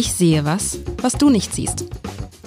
Ich 0.00 0.14
sehe 0.14 0.46
was, 0.46 0.78
was 1.02 1.12
du 1.12 1.28
nicht 1.28 1.54
siehst. 1.54 1.84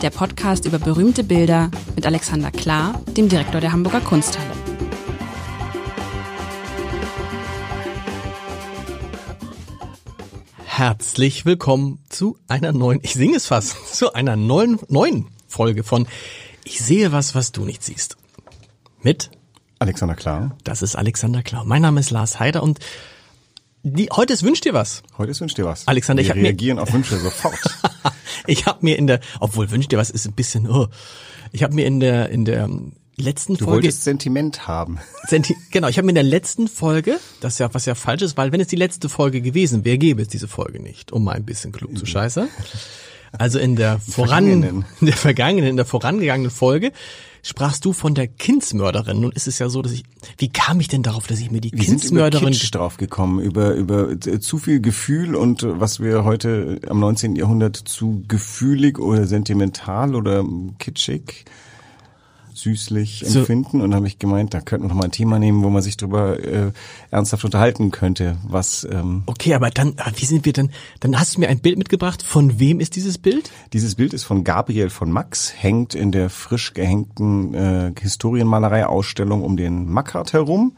Der 0.02 0.10
Podcast 0.10 0.66
über 0.66 0.80
berühmte 0.80 1.24
Bilder 1.24 1.70
mit 1.96 2.04
Alexander 2.04 2.50
Klar, 2.50 3.00
dem 3.16 3.30
Direktor 3.30 3.62
der 3.62 3.72
Hamburger 3.72 4.02
Kunsthalle. 4.02 4.50
Herzlich 10.66 11.46
willkommen 11.46 12.00
zu 12.10 12.40
einer 12.48 12.72
neuen, 12.72 13.02
ich 13.04 13.14
singe 13.14 13.38
es 13.38 13.46
fast, 13.46 13.76
zu 13.96 14.14
einer 14.14 14.36
neuen, 14.36 14.80
neuen 14.90 15.28
Folge 15.48 15.84
von 15.84 16.08
Ich 16.64 16.82
sehe 16.82 17.12
was, 17.12 17.36
was 17.36 17.52
du 17.52 17.66
nicht 17.66 17.84
siehst. 17.84 18.18
Mit 19.04 19.30
Alexander 19.78 20.16
Klar. 20.16 20.58
Das 20.64 20.82
ist 20.82 20.96
Alexander 20.96 21.44
Klar. 21.44 21.66
Mein 21.66 21.84
Name 21.84 22.00
ist 22.00 22.10
Lars 22.10 22.40
Heider 22.40 22.64
und 22.64 22.80
die, 23.84 24.08
heute 24.12 24.34
ist 24.34 24.44
Wünsch 24.44 24.62
dir 24.62 24.74
was. 24.74 25.04
Heute 25.18 25.32
ist 25.32 25.42
Wünsch 25.42 25.54
dir 25.54 25.66
was. 25.66 25.88
Alexander, 25.88 26.22
Wir 26.22 26.26
ich 26.26 26.30
habe 26.30 26.40
mir 26.40 26.48
reagieren 26.48 26.80
auf 26.80 26.94
Wünsche 26.94 27.18
sofort. 27.18 27.60
ich 28.48 28.66
habe 28.66 28.80
mir 28.82 28.98
in 28.98 29.08
der, 29.08 29.20
obwohl 29.42 29.70
Wünsch 29.72 29.90
dir 29.90 29.98
was 29.98 30.10
ist 30.10 30.26
ein 30.26 30.34
bisschen, 30.34 30.70
oh, 30.70 30.88
ich 31.52 31.64
habe 31.64 31.76
mir 31.76 31.86
in 31.86 32.00
der 32.00 32.30
in 32.30 32.46
der 32.46 32.70
letzten 33.18 33.58
Du 33.58 33.66
Folge 33.66 33.84
wolltest 33.84 34.04
Sentiment 34.04 34.68
haben. 34.68 35.00
Senti 35.28 35.56
genau, 35.70 35.90
ich 35.90 35.98
habe 35.98 36.06
mir 36.06 36.12
in 36.12 36.16
der 36.16 36.24
letzten 36.24 36.70
Folge, 36.70 37.20
das 37.42 37.54
ist 37.54 37.60
ja 37.60 37.74
was 37.74 37.86
ja 37.86 37.94
falsch 37.94 38.22
ist, 38.22 38.38
weil 38.38 38.54
wenn 38.54 38.62
es 38.62 38.68
die 38.68 38.78
letzte 38.78 39.10
Folge 39.10 39.42
gewesen 39.42 39.84
wäre, 39.84 39.98
gäbe 39.98 40.22
es 40.22 40.30
diese 40.30 40.48
Folge 40.48 40.82
nicht, 40.82 41.12
um 41.12 41.26
mal 41.26 41.36
ein 41.36 41.46
bisschen 41.46 41.74
klug 41.74 41.98
zu 41.98 42.06
scheiße. 42.06 42.48
Also 43.34 43.60
in 43.60 43.76
der 43.76 44.00
voran, 44.00 44.48
in 44.48 44.86
der 45.02 45.18
vergangenen, 45.18 45.72
in 45.72 45.76
der 45.76 45.86
vorangegangenen 45.86 46.52
Folge 46.52 46.94
sprachst 47.44 47.86
du 47.86 47.94
von 47.94 48.16
der 48.16 48.28
Kindsmörderin. 48.28 49.20
Nun 49.20 49.32
ist 49.34 49.48
es 49.48 49.60
ja 49.60 49.70
so, 49.70 49.82
dass 49.84 49.92
ich, 49.92 50.04
wie 50.38 50.50
kam 50.50 50.80
ich 50.80 50.88
denn 50.88 51.04
darauf, 51.04 51.28
dass 51.28 51.40
ich 51.40 51.52
mir 51.52 51.62
die 51.62 51.72
Wir 51.72 51.84
sind 51.84 52.04
über 52.06 52.30
Kindsmörderin 52.30 52.54
drauf 52.72 52.98
gekommen, 52.98 53.40
über, 53.40 53.76
über 53.76 54.10
äh, 54.10 54.40
zu 54.40 54.58
viel 54.58 54.80
Gefühl 54.80 55.36
und 55.36 55.62
äh, 55.62 55.80
was 55.80 56.00
wir 56.00 56.24
heute 56.24 56.80
am 56.88 57.00
19. 57.00 57.36
Jahrhundert 57.36 57.76
zu 57.76 58.24
gefühlig 58.28 58.98
oder 58.98 59.28
sentimental 59.28 60.16
oder 60.16 60.40
ähm, 60.40 60.76
kitschig 60.80 61.46
süßlich 62.64 63.24
So. 63.28 63.40
empfinden 63.40 63.82
und 63.82 63.94
habe 63.94 64.08
ich 64.08 64.18
gemeint, 64.20 64.54
da 64.54 64.62
könnten 64.62 64.86
wir 64.86 64.90
noch 64.90 64.96
mal 64.96 65.06
ein 65.06 65.12
Thema 65.12 65.38
nehmen, 65.40 65.64
wo 65.64 65.70
man 65.70 65.82
sich 65.82 65.98
drüber 65.98 66.40
äh, 66.44 66.72
ernsthaft 67.12 67.46
unterhalten 67.46 67.92
könnte, 67.92 68.38
was 68.48 68.88
ähm, 68.90 69.24
Okay, 69.26 69.54
aber 69.54 69.70
dann, 69.70 69.96
wie 70.16 70.26
sind 70.26 70.46
wir 70.46 70.54
denn? 70.54 70.72
Dann 71.02 71.20
hast 71.20 71.36
du 71.36 71.42
mir 71.42 71.50
ein 71.50 71.60
Bild 71.60 71.78
mitgebracht. 71.78 72.24
Von 72.24 72.60
wem 72.60 72.80
ist 72.80 72.96
dieses 72.96 73.18
Bild? 73.18 73.52
Dieses 73.74 73.96
Bild 73.96 74.14
ist 74.14 74.24
von 74.24 74.44
Gabriel 74.44 74.90
von 74.90 75.12
Max, 75.12 75.54
hängt 75.56 75.94
in 75.94 76.12
der 76.12 76.30
frisch 76.30 76.74
gehängten 76.74 77.54
äh, 77.54 77.92
Historienmalerei-Ausstellung 78.00 79.44
um 79.44 79.58
den 79.58 79.90
Mackart 79.90 80.34
herum. 80.34 80.78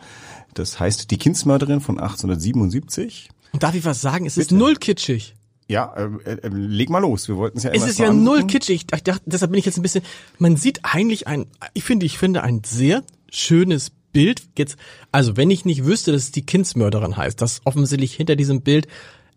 Das 0.56 0.80
heißt 0.80 1.11
Die 1.11 1.17
Kindsmörderin 1.17 1.81
von 1.81 2.00
1877. 2.00 3.30
Und 3.53 3.63
darf 3.63 3.75
ich 3.75 3.86
was 3.86 4.02
sagen? 4.02 4.25
Es 4.25 4.38
ist 4.38 4.50
Bitte. 4.50 4.56
null 4.59 4.75
kitschig. 4.75 5.34
Ja, 5.67 5.94
äh, 5.95 6.31
äh, 6.31 6.47
leg 6.47 6.89
mal 6.89 6.99
los. 6.99 7.27
Wir 7.27 7.38
wollten 7.38 7.58
es 7.58 7.63
ja 7.63 7.71
Es 7.71 7.77
immer 7.77 7.88
ist 7.88 7.97
so 7.97 8.03
ja 8.03 8.13
null 8.13 8.45
kitschig. 8.45 8.85
Ich 8.94 9.03
dachte, 9.03 9.23
deshalb 9.25 9.52
bin 9.52 9.59
ich 9.59 9.66
jetzt 9.66 9.77
ein 9.77 9.81
bisschen. 9.81 10.03
Man 10.38 10.57
sieht 10.57 10.81
eigentlich 10.83 11.27
ein, 11.27 11.47
ich 11.73 11.83
finde, 11.83 12.05
ich 12.05 12.17
finde 12.17 12.44
ein 12.44 12.61
sehr 12.63 13.03
schönes 13.31 13.91
Bild. 14.13 14.44
Jetzt, 14.57 14.77
also 15.11 15.38
wenn 15.38 15.49
ich 15.49 15.66
nicht 15.66 15.85
wüsste, 15.85 16.11
dass 16.11 16.23
es 16.23 16.31
die 16.31 16.45
Kindsmörderin 16.45 17.17
heißt, 17.17 17.41
dass 17.41 17.61
offensichtlich 17.66 18.13
hinter 18.13 18.35
diesem 18.35 18.61
Bild 18.61 18.88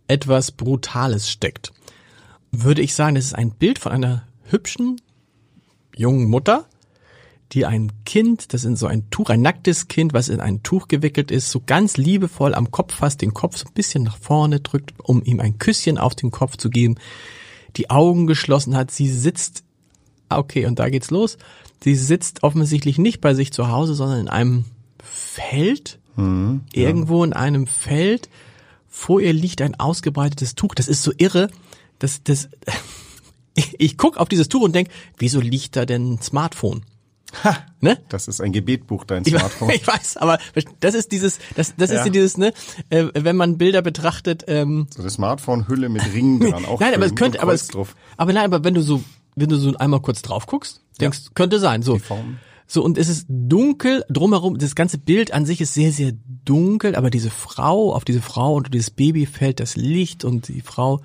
etwas 0.07 0.53
Brutales 0.53 1.31
steckt, 1.31 1.73
würde 2.51 2.83
ich 2.83 2.95
sagen, 2.95 3.15
das 3.15 3.27
ist 3.27 3.35
ein 3.35 3.51
Bild 3.51 3.79
von 3.79 3.93
einer 3.93 4.27
hübschen 4.45 5.01
jungen 5.97 6.29
Mutter, 6.29 6.67
die 7.53 7.65
ein 7.65 7.93
Kind, 8.05 8.53
das 8.53 8.65
in 8.65 8.77
so 8.77 8.87
ein 8.87 9.09
Tuch, 9.11 9.31
ein 9.31 9.41
nacktes 9.41 9.89
Kind, 9.89 10.13
was 10.13 10.29
in 10.29 10.41
ein 10.41 10.63
Tuch 10.63 10.89
gewickelt 10.89 11.31
ist, 11.31 11.51
so 11.51 11.63
ganz 11.65 11.97
liebevoll 11.97 12.55
am 12.55 12.71
Kopf 12.71 12.95
fasst, 12.95 13.23
den 13.23 13.33
Kopf 13.33 13.57
so 13.57 13.67
ein 13.67 13.73
bisschen 13.73 14.03
nach 14.03 14.19
vorne 14.19 14.61
drückt, 14.61 14.93
um 15.03 15.23
ihm 15.25 15.41
ein 15.41 15.59
Küsschen 15.59 15.97
auf 15.97 16.15
den 16.15 16.31
Kopf 16.31 16.57
zu 16.59 16.69
geben, 16.69 16.97
die 17.77 17.91
Augen 17.91 18.27
geschlossen 18.27 18.77
hat, 18.77 18.91
sie 18.91 19.11
sitzt, 19.11 19.65
ah, 20.29 20.39
okay, 20.39 20.67
und 20.67 20.79
da 20.79 20.91
geht's 20.91 21.11
los, 21.11 21.39
sie 21.83 21.95
sitzt 21.95 22.43
offensichtlich 22.43 22.99
nicht 22.99 23.21
bei 23.21 23.33
sich 23.33 23.53
zu 23.53 23.69
Hause, 23.71 23.95
sondern 23.95 24.21
in 24.21 24.29
einem 24.29 24.65
Feld, 25.03 25.99
irgendwo 26.73 27.25
in 27.25 27.33
einem 27.33 27.67
Feld, 27.67 28.29
vor 28.89 29.21
ihr 29.21 29.33
liegt 29.33 29.63
ein 29.63 29.79
ausgebreitetes 29.79 30.55
Tuch, 30.55 30.75
das 30.75 30.89
ist 30.89 31.03
so 31.03 31.13
irre, 31.17 31.49
das, 31.99 32.23
das, 32.25 32.51
ich, 33.55 33.75
ich 33.79 33.97
guck 33.97 34.19
auf 34.19 34.29
dieses 34.29 34.49
Tuch 34.49 34.63
und 34.63 34.75
denk, 34.75 34.89
wieso 35.17 35.41
liegt 35.41 35.77
da 35.77 35.87
denn 35.87 36.15
ein 36.15 36.23
Smartphone? 36.23 36.83
Ha, 37.45 37.57
Ne? 37.81 37.99
das 38.09 38.27
ist 38.27 38.41
ein 38.41 38.53
Gebetbuch, 38.53 39.05
dein 39.05 39.23
Ich, 39.27 39.37
Smartphone. 39.37 39.71
ich 39.71 39.87
weiß, 39.87 40.17
aber 40.17 40.39
das 40.81 40.95
ist 40.95 41.13
dieses, 41.13 41.39
das, 41.57 41.75
das 41.77 41.91
Ja. 41.91 42.03
ist 42.05 42.13
dieses, 42.15 42.37
ne, 42.39 42.53
äh, 42.91 43.07
wenn 43.15 43.37
man 43.37 43.59
Bilder 43.59 43.83
betrachtet, 43.83 44.45
ähm, 44.49 44.87
So 44.95 45.03
eine 45.03 45.11
Smartphone-Hülle 45.11 45.89
mit 45.89 46.03
Ringen 46.15 46.41
dran. 46.41 46.65
Auch 46.65 46.81
nein, 46.81 46.95
aber 46.95 47.07
es 47.07 47.15
könnte, 47.15 47.41
aber 47.43 47.53
es, 47.53 47.69
aber 48.17 48.33
nein, 48.33 48.45
aber 48.47 48.65
wenn 48.65 48.75
du 48.75 48.83
so, 48.83 49.03
wenn 49.37 49.49
du 49.49 49.57
so 49.57 49.75
einmal 49.77 50.01
kurz 50.01 50.23
drauf 50.23 50.47
guckst, 50.47 50.81
denkst, 51.01 51.31
könnte 51.35 51.59
sein, 51.59 51.83
so. 51.83 51.95
Die 51.95 52.01
Form. 52.01 52.39
So, 52.67 52.83
und 52.85 52.99
es 52.99 53.09
ist 53.09 53.27
dunkel, 53.29 54.05
drumherum, 54.11 54.59
das 54.59 54.75
ganze 54.75 54.99
Bild 54.99 55.33
an 55.33 55.47
sich 55.47 55.61
ist 55.61 55.73
sehr, 55.75 55.93
sehr 55.93 56.13
dunkel, 56.45 56.97
aber 56.97 57.09
diese 57.11 57.31
Frau, 57.31 57.95
auf 57.95 58.05
diese 58.05 58.21
Frau 58.21 58.55
und 58.55 58.75
dieses 58.75 58.91
Baby 58.91 59.25
fällt 59.27 59.61
das 59.61 59.77
Licht 59.77 60.25
und 60.25 60.49
die 60.49 60.61
Frau, 60.61 61.01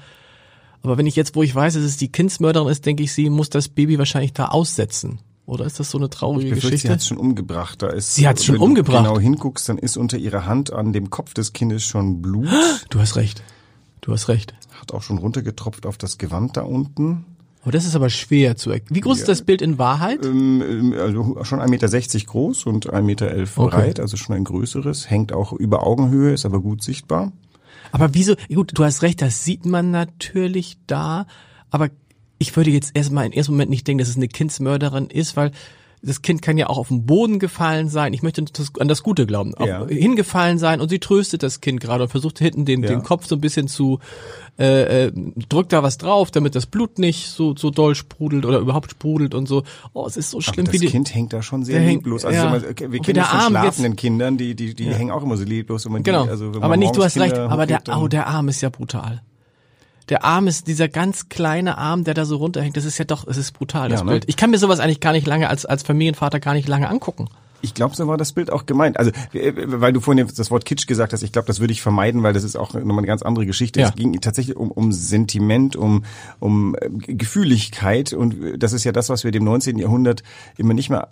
aber 0.82 0.98
wenn 0.98 1.06
ich 1.08 1.16
jetzt, 1.16 1.36
wo 1.36 1.44
ich 1.44 1.54
weiß, 1.56 1.76
dass 1.76 1.84
es 1.84 1.96
die 1.98 2.12
Kindsmörderin 2.12 2.68
ist, 2.70 2.86
denke 2.86 3.04
ich, 3.04 3.14
sie 3.14 3.30
muss 3.30 3.50
das 3.50 3.70
Baby 3.70 3.98
wahrscheinlich 3.98 4.34
da 4.34 4.48
aussetzen. 4.48 5.20
Oder 5.46 5.66
ist 5.66 5.80
das 5.80 5.92
so 5.92 5.98
eine 5.98 6.09
traurige 6.09 6.46
Ich 6.48 6.50
befürchte, 6.56 6.68
Geschichte? 6.70 6.88
sie 6.88 6.94
hat 6.94 7.00
es 7.00 7.08
schon 7.08 7.18
umgebracht. 7.18 7.81
Da 7.81 7.88
ist, 7.88 8.16
Sie 8.16 8.28
hat's 8.28 8.46
schon 8.46 8.54
wenn 8.56 8.59
du 8.62 8.66
umgebracht? 8.66 9.06
genau 9.06 9.20
hinguckst, 9.20 9.68
dann 9.68 9.78
ist 9.78 9.98
unter 9.98 10.18
ihrer 10.18 10.46
Hand 10.46 10.72
an 10.72 10.94
dem 10.94 11.09
Kopf 11.09 11.34
des 11.34 11.52
Kindes 11.54 11.84
schon 11.84 12.22
Blut. 12.22 12.48
du 12.90 13.00
hast 13.00 13.16
recht. 13.18 13.44
Du 14.02 14.14
hast 14.14 14.30
recht. 14.30 14.54
Hat 14.80 14.94
auch 14.94 15.02
schon 15.02 15.18
runtergetropft 15.18 15.86
auf 15.86 15.98
das 15.98 16.18
Gewand 16.18 16.56
da 16.58 16.62
unten. 16.62 17.26
Aber 17.62 17.72
das 17.72 17.86
ist 17.86 17.96
aber 17.96 18.09
schwer 18.09 18.58
zu 18.58 18.72
erkennen. 18.72 18.96
Wie 18.96 19.00
groß 19.02 19.20
ist 19.20 19.28
das 19.30 19.42
Bild 19.44 19.62
in 19.62 19.78
Wahrheit? 19.78 20.26
Ähm, 20.26 20.62
ähm, 20.62 20.94
also 21.00 21.38
schon 21.44 21.60
1,60 21.62 21.70
Meter 21.70 22.25
groß 22.25 22.66
und 22.66 22.94
1,11 22.94 23.02
Meter 23.02 23.25
Okay. 23.28 23.70
breit, 23.70 24.00
also 24.02 24.18
schon 24.18 24.36
ein 24.36 24.44
größeres. 24.44 25.10
Hängt 25.10 25.31
auch 25.31 25.54
über 25.54 25.86
Augenhöhe, 25.88 26.34
ist 26.34 26.46
aber 26.46 26.60
gut 26.60 26.84
sichtbar. 26.84 27.31
Aber 27.94 28.14
wieso? 28.14 28.36
Gut, 28.54 28.72
du 28.74 28.84
hast 28.84 29.02
recht, 29.02 29.22
das 29.22 29.46
sieht 29.46 29.66
man 29.66 29.92
natürlich 29.92 30.78
da. 30.88 31.25
Aber 31.70 31.90
ich 32.40 32.56
würde 32.56 32.72
jetzt 32.72 32.92
erstmal 32.96 33.26
im 33.26 33.32
ersten 33.32 33.54
Moment 33.54 33.70
nicht 33.70 33.88
denken, 33.88 34.00
dass 34.00 34.10
es 34.10 34.18
eine 34.18 34.28
Kindsmörderin 34.28 35.08
ist, 35.08 35.36
weil 35.38 35.52
das 36.06 36.22
Kind 36.22 36.42
kann 36.42 36.58
ja 36.58 36.68
auch 36.68 36.78
auf 36.78 36.90
den 36.90 37.06
Boden 37.06 37.40
gefallen 37.40 37.88
sein. 37.88 38.12
Ich 38.12 38.24
möchte 38.24 38.44
das, 38.44 38.74
an 38.78 38.90
das 38.90 39.04
Gute 39.04 39.26
glauben. 39.26 39.54
Ja. 39.66 39.88
hingefallen 39.88 40.58
sein 40.58 40.82
und 40.82 40.90
sie 40.90 41.00
tröstet 41.00 41.44
das 41.44 41.62
Kind 41.62 41.80
gerade 41.80 42.04
und 42.04 42.10
versucht 42.10 42.40
hinten 42.40 42.66
den, 42.66 42.84
Ja. 42.84 42.90
den 42.90 43.04
Kopf 43.04 43.26
so 43.26 43.36
ein 43.36 43.40
bisschen 43.40 43.70
zu, 43.70 44.00
äh, 44.60 45.06
äh, 45.06 45.12
drückt 45.48 45.72
da 45.72 45.82
was 45.82 45.98
drauf, 45.98 46.30
damit 46.30 46.56
das 46.56 46.66
Blut 46.66 47.00
nicht 47.00 47.30
so, 47.30 47.56
so 47.56 47.70
doll 47.70 47.96
sprudelt 47.96 48.46
oder 48.46 48.60
überhaupt 48.60 48.92
sprudelt 48.92 49.34
und 49.34 49.48
so. 49.48 49.64
Oh, 49.94 50.06
es 50.06 50.18
ist 50.18 50.32
so 50.32 50.40
Aber 50.40 50.44
schlimm, 50.44 50.66
das 50.66 50.74
wie 50.74 50.80
die, 50.80 50.88
Kind 50.88 51.16
hängt 51.16 51.32
da 51.32 51.42
schon 51.42 51.64
sehr 51.64 51.80
lieblos. 51.80 52.26
Also 52.26 52.38
ja. 52.38 52.54
okay, 52.70 52.92
wir 52.92 53.00
kennen 53.00 53.20
das 53.20 53.30
von 53.30 53.40
Arm 53.40 53.54
jetzt- 53.54 53.62
schlafenden 53.62 53.96
Kindern, 53.96 54.36
die, 54.38 54.56
die, 54.56 54.74
die 54.74 54.94
hängen 54.94 55.12
auch 55.12 55.24
immer 55.24 55.38
so 55.38 55.46
lieblos. 55.46 55.86
Wenn 55.86 55.94
man 55.94 56.04
Genau. 56.04 56.26
Die, 56.26 56.30
also 56.32 56.48
wenn 56.54 56.58
aber 56.64 56.68
man 56.68 56.80
nicht, 56.80 56.98
du 56.98 57.02
hast 57.06 57.16
recht, 57.18 57.34
Kinder 57.36 57.50
aber 57.50 57.66
der, 57.66 57.82
oh, 57.98 58.10
der 58.10 58.28
Arm 58.28 58.50
ist 58.50 58.60
ja 58.60 58.68
brutal. 58.68 59.22
Der 60.09 60.24
Arm 60.24 60.47
ist 60.47 60.68
dieser 60.68 60.88
ganz 60.90 61.30
kleine 61.30 61.78
Arm, 61.78 62.03
der 62.03 62.14
da 62.14 62.25
so 62.25 62.38
runterhängt. 62.38 62.75
Das 62.78 62.86
ist 62.86 62.97
ja 62.97 63.06
doch, 63.06 63.25
es 63.28 63.38
ist 63.38 63.53
brutal, 63.53 63.90
das 63.90 64.02
Ja, 64.02 64.06
ne? 64.06 64.12
Bild. 64.12 64.25
Ich 64.28 64.36
kann 64.36 64.52
mir 64.52 64.58
sowas 64.58 64.80
eigentlich 64.80 65.00
gar 65.00 65.14
nicht 65.14 65.28
lange 65.28 65.50
als, 65.50 65.66
als 65.66 65.84
Familienvater 65.84 66.40
gar 66.40 66.53
nicht 66.53 66.68
lange 66.68 66.90
angucken. 66.90 67.30
Ich 67.63 67.74
glaube, 67.74 67.96
so 67.96 68.07
war 68.07 68.18
das 68.18 68.34
Bild 68.34 68.51
auch 68.51 68.66
gemeint. 68.66 68.97
Also, 69.00 69.12
äh, 69.34 69.53
weil 69.56 69.94
du 69.94 70.01
vorhin 70.01 70.28
das 70.35 70.51
Wort 70.51 70.66
Kitsch 70.66 70.85
gesagt 70.85 71.13
hast, 71.13 71.24
ich 71.24 71.31
glaube, 71.31 71.47
das 71.47 71.59
würde 71.62 71.72
ich 71.72 71.81
vermeiden, 71.81 72.22
weil 72.22 72.34
das 72.34 72.44
ist 72.44 72.57
auch 72.57 72.74
nochmal 72.74 72.97
eine 73.00 73.07
ganz 73.07 73.22
andere 73.24 73.46
Geschichte. 73.46 73.79
Ja. 73.79 73.88
Es 73.88 73.96
ging 73.96 74.19
tatsächlich 74.19 74.57
um, 74.57 74.69
um 74.69 74.91
Sentiment, 74.91 75.75
um, 75.78 76.03
um 76.40 76.75
äh, 76.75 76.90
Gefühligkeit 77.13 78.12
und 78.12 78.44
äh, 78.44 78.57
das 78.57 78.74
ist 78.74 78.84
ja 78.84 78.91
das, 78.91 79.07
was 79.09 79.24
wir 79.24 79.31
dem 79.31 79.46
19. 79.46 79.78
Jahrhundert 79.78 80.24
immer 80.57 80.74
nicht 80.74 80.90
mehr 80.90 81.07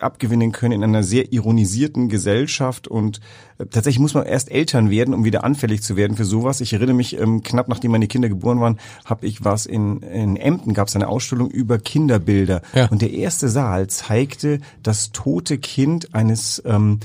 abgewinnen 0.00 0.52
können 0.52 0.72
in 0.72 0.82
einer 0.84 1.02
sehr 1.02 1.32
ironisierten 1.32 2.08
Gesellschaft 2.08 2.88
und 2.88 3.20
tatsächlich 3.58 4.00
muss 4.00 4.14
man 4.14 4.24
erst 4.24 4.50
Eltern 4.50 4.88
werden, 4.88 5.12
um 5.12 5.24
wieder 5.24 5.44
anfällig 5.44 5.82
zu 5.82 5.96
werden 5.96 6.16
für 6.16 6.24
sowas. 6.24 6.60
Ich 6.62 6.72
erinnere 6.72 6.96
mich, 6.96 7.20
ähm, 7.20 7.42
knapp 7.42 7.68
nachdem 7.68 7.90
meine 7.92 8.08
Kinder 8.08 8.28
geboren 8.30 8.58
waren, 8.60 8.78
habe 9.04 9.26
ich 9.26 9.44
was 9.44 9.66
in, 9.66 10.00
in 10.00 10.36
Emden, 10.36 10.72
gab 10.72 10.88
es 10.88 10.96
eine 10.96 11.08
Ausstellung 11.08 11.50
über 11.50 11.78
Kinderbilder 11.78 12.62
Ja. 12.74 12.86
und 12.86 13.02
der 13.02 13.12
erste 13.12 13.48
Saal 13.50 13.86
zeigte 13.88 14.60
das 14.82 15.12
tote 15.12 15.58
Kind 15.58 15.73
eines 16.12 16.62
ähm, 16.64 17.00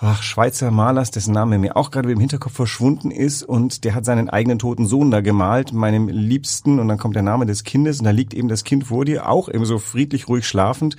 ach, 0.00 0.22
Schweizer 0.22 0.70
Malers, 0.70 1.10
dessen 1.10 1.32
Name 1.32 1.58
mir 1.58 1.76
auch 1.76 1.90
gerade 1.90 2.10
im 2.12 2.20
Hinterkopf 2.20 2.54
verschwunden 2.54 3.10
ist. 3.10 3.42
Und 3.42 3.84
der 3.84 3.94
hat 3.94 4.04
seinen 4.04 4.28
eigenen 4.28 4.58
toten 4.58 4.86
Sohn 4.86 5.10
da 5.10 5.20
gemalt, 5.20 5.72
meinem 5.72 6.08
Liebsten. 6.08 6.78
Und 6.78 6.88
dann 6.88 6.98
kommt 6.98 7.16
der 7.16 7.22
Name 7.22 7.46
des 7.46 7.64
Kindes. 7.64 7.98
Und 7.98 8.04
da 8.04 8.10
liegt 8.10 8.34
eben 8.34 8.48
das 8.48 8.64
Kind 8.64 8.84
vor 8.84 9.04
dir, 9.04 9.28
auch 9.28 9.48
eben 9.48 9.64
so 9.64 9.78
friedlich, 9.78 10.28
ruhig 10.28 10.46
schlafend 10.46 10.96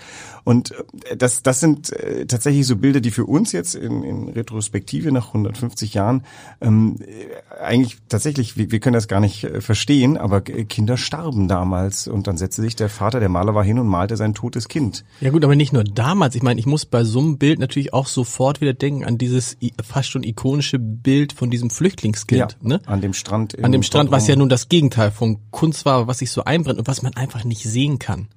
und 0.48 0.72
äh, 1.10 1.18
das, 1.18 1.44
das 1.44 1.60
sind 1.60 1.92
äh, 1.92 2.26
tatsächlich 2.26 2.66
so 2.66 2.78
Bilder, 2.78 3.02
die 3.02 3.12
für 3.12 3.26
uns 3.26 3.52
jetzt 3.52 3.76
in, 3.76 4.02
in 4.04 4.30
Retrospektive 4.30 5.12
nach 5.12 5.28
150 5.28 5.94
Jahren 5.94 6.24
ähm, 6.62 7.00
äh, 7.02 7.62
eigentlich 7.62 7.98
tatsächlich, 8.08 8.56
wir, 8.56 8.72
wir 8.72 8.80
können 8.80 8.94
das 8.94 9.10
gar 9.10 9.20
nicht 9.20 9.46
verstehen, 9.60 10.16
aber 10.16 10.40
Kinder 10.40 10.96
starben 10.96 11.50
damals 11.50 12.08
und 12.08 12.28
dann 12.28 12.38
setzte 12.38 12.62
sich 12.62 12.78
der 12.78 12.88
Vater, 12.88 13.20
der 13.20 13.28
Maler 13.28 13.56
war 13.56 13.64
hin 13.66 13.78
und 13.78 13.88
malte 13.88 14.16
sein 14.16 14.34
totes 14.34 14.70
Kind. 14.70 15.04
Ja 15.20 15.32
gut, 15.32 15.44
aber 15.44 15.58
nicht 15.58 15.74
nur 15.74 15.84
damals. 15.84 16.34
Ich 16.36 16.44
meine, 16.44 16.62
ich 16.62 16.66
muss 16.66 16.86
bei 16.86 17.04
so 17.04 17.20
einem 17.20 17.38
Bild 17.38 17.60
natürlich 17.60 17.92
auch 17.94 18.08
sofort 18.08 18.62
wieder 18.62 18.74
denken, 18.74 19.04
an 19.04 19.18
dieses 19.18 19.58
fast 19.84 20.12
schon 20.12 20.24
ikonische 20.24 20.80
Bild 20.80 21.34
von 21.34 21.50
diesem 21.52 21.70
Flüchtlingskind, 21.70 22.56
ne? 22.62 22.80
An 22.86 23.02
dem 23.02 23.12
Strand. 23.12 23.62
An 23.62 23.74
dem 23.74 23.84
Strand, 23.84 24.12
was 24.12 24.28
ja 24.28 24.38
nun 24.38 24.48
das 24.48 24.70
Gegenteil 24.70 25.12
von 25.12 25.40
Kunst 25.52 25.84
war, 25.84 26.08
was 26.08 26.20
sich 26.20 26.32
so 26.32 26.46
einbrennt 26.46 26.80
und 26.80 26.88
was 26.88 27.02
man 27.02 27.14
einfach 27.18 27.44
nicht 27.44 27.64
sehen 27.64 28.00
kann. 28.00 28.30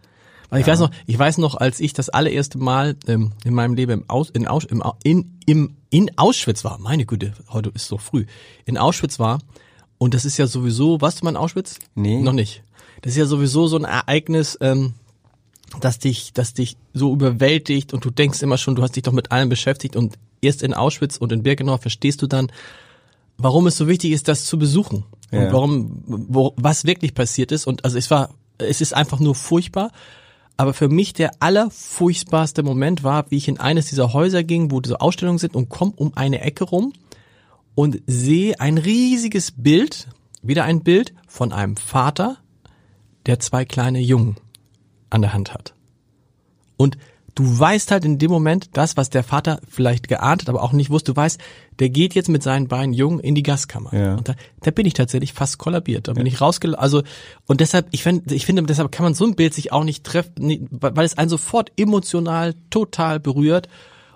Weil 0.50 0.61
ich 0.61 0.67
weiß 0.67 0.81
noch, 0.81 0.91
ich 1.06 1.19
weiß 1.19 1.38
noch, 1.38 1.55
als 1.55 1.81
ich 1.81 1.93
das 1.93 2.08
allererste 2.08 2.58
Mal 2.58 2.97
ähm, 3.06 3.32
in 3.44 3.55
meinem 3.55 3.75
Leben 3.75 3.93
im 3.93 4.11
Aus, 4.11 4.31
in, 4.31 4.47
Aus, 4.47 4.64
im, 4.64 4.82
in, 5.05 5.38
im, 5.47 5.76
in 5.91 6.11
Auschwitz 6.19 6.64
war, 6.64 6.79
meine 6.79 7.06
Güte, 7.06 7.32
heute 7.50 7.70
ist 7.75 7.87
so 7.87 7.99
früh, 7.99 8.26
in 8.64 8.76
Auschwitz 8.76 9.19
war, 9.19 9.38
und 9.99 10.14
das 10.14 10.25
ist 10.25 10.38
ja 10.38 10.47
sowieso, 10.47 11.00
warst 11.00 11.20
du 11.20 11.25
mal 11.25 11.31
in 11.31 11.37
Auschwitz? 11.37 11.79
Nee. 11.94 12.20
Noch 12.20 12.32
nicht. 12.32 12.62
Das 13.02 13.12
ist 13.12 13.19
ja 13.19 13.26
sowieso 13.26 13.67
so 13.67 13.76
ein 13.76 13.85
Ereignis, 13.85 14.58
ähm, 14.61 14.94
das 15.81 15.99
dich, 15.99 16.32
das 16.32 16.52
dich 16.52 16.76
so 16.93 17.12
überwältigt 17.12 17.94
und 17.94 18.05
du 18.05 18.11
denkst 18.11 18.43
immer 18.43 18.58
schon, 18.58 18.75
du 18.75 18.82
hast 18.82 18.97
dich 18.97 19.05
doch 19.05 19.12
mit 19.12 19.31
allem 19.31 19.49
beschäftigt 19.49 19.94
und 19.94 20.19
erst 20.43 20.62
in 20.62 20.75
Auschwitz 20.75 21.17
und 21.17 21.32
in 21.32 21.43
Birkenau 21.43 21.76
verstehst 21.76 22.23
du 22.23 22.26
dann, 22.26 22.50
warum 23.38 23.67
es 23.67 23.76
so 23.76 23.87
wichtig 23.87 24.12
ist, 24.12 24.26
das 24.26 24.44
zu 24.44 24.58
besuchen 24.58 25.05
und 25.31 25.38
Ja. 25.38 25.52
warum, 25.52 26.02
wo, 26.06 26.55
was 26.56 26.85
wirklich 26.87 27.14
passiert 27.14 27.52
ist. 27.52 27.67
Und 27.67 27.85
also 27.85 27.97
es 27.99 28.11
war, 28.11 28.31
es 28.58 28.81
ist 28.81 28.94
einfach 28.94 29.20
nur 29.20 29.35
furchtbar. 29.35 29.93
Aber 30.61 30.75
für 30.75 30.91
mich 30.91 31.15
der 31.15 31.31
allerfurchtbarste 31.41 32.62
Moment 32.62 33.03
war, 33.03 33.31
wie 33.31 33.39
ich 33.39 33.49
in 33.49 33.59
eines 33.59 33.87
dieser 33.87 34.12
Häuser 34.12 34.45
ging, 34.45 34.71
wo 34.71 34.83
diese 34.83 35.01
Ausstellungen 35.01 35.39
sind 35.39 35.57
und 35.57 35.71
komme 35.71 35.95
um 35.97 36.15
eine 36.19 36.43
Ecke 36.43 36.65
rum 36.65 36.93
und 37.75 38.03
sehe 38.07 38.61
ein 38.61 38.77
riesiges 38.77 39.53
Bild, 39.53 40.09
wieder 40.43 40.65
ein 40.65 40.83
Bild 40.83 41.15
von 41.27 41.55
einem 41.55 41.79
Vater, 41.79 42.37
der 43.25 43.41
zwei 43.41 43.65
kleine 43.65 44.01
Jungen 44.01 44.37
an 45.09 45.23
der 45.23 45.33
Hand 45.33 45.55
hat. 45.55 45.73
Und 46.77 46.99
du 47.35 47.59
weißt 47.59 47.91
halt 47.91 48.05
in 48.05 48.19
dem 48.19 48.31
Moment 48.31 48.71
das, 48.73 48.97
was 48.97 49.11
der 49.11 49.23
Vater 49.23 49.61
vielleicht 49.69 50.09
geahnt 50.09 50.43
hat, 50.43 50.49
aber 50.49 50.62
auch 50.62 50.73
nicht 50.73 50.91
wusste. 50.91 51.12
Du 51.12 51.17
weißt, 51.17 51.41
der 51.79 51.88
geht 51.88 52.15
jetzt 52.15 52.29
mit 52.29 52.43
seinen 52.43 52.69
beiden 52.69 52.93
Jungen 52.93 53.21
in 53.21 53.35
die 53.35 53.43
Gaskammer. 53.43 53.94
Ja. 53.94 54.15
Und 54.17 54.29
da, 54.29 54.35
da 54.61 54.71
bin 54.71 54.87
ich 54.87 54.94
tatsächlich 54.94 55.32
fast 55.32 55.59
kollabiert. 55.59 56.09
Da 56.09 56.12
bin 56.12 56.27
ich 56.27 56.41
rausgelaufen. 56.41 56.82
Also, 56.82 57.03
und 57.47 57.61
deshalb, 57.61 57.88
ich 57.91 58.03
finde, 58.03 58.35
ich 58.35 58.47
finde, 58.47 58.62
deshalb 58.62 58.93
kann 58.93 59.05
man 59.05 59.15
so 59.15 59.25
ein 59.25 59.35
Bild 59.35 59.55
sich 59.55 59.73
auch 59.73 59.85
nicht 59.85 60.05
treffen, 60.05 60.69
weil 60.71 61.05
es 61.05 61.19
einen 61.19 61.31
sofort 61.31 61.73
emotional 61.77 62.55
total 62.71 63.21
berührt 63.21 63.69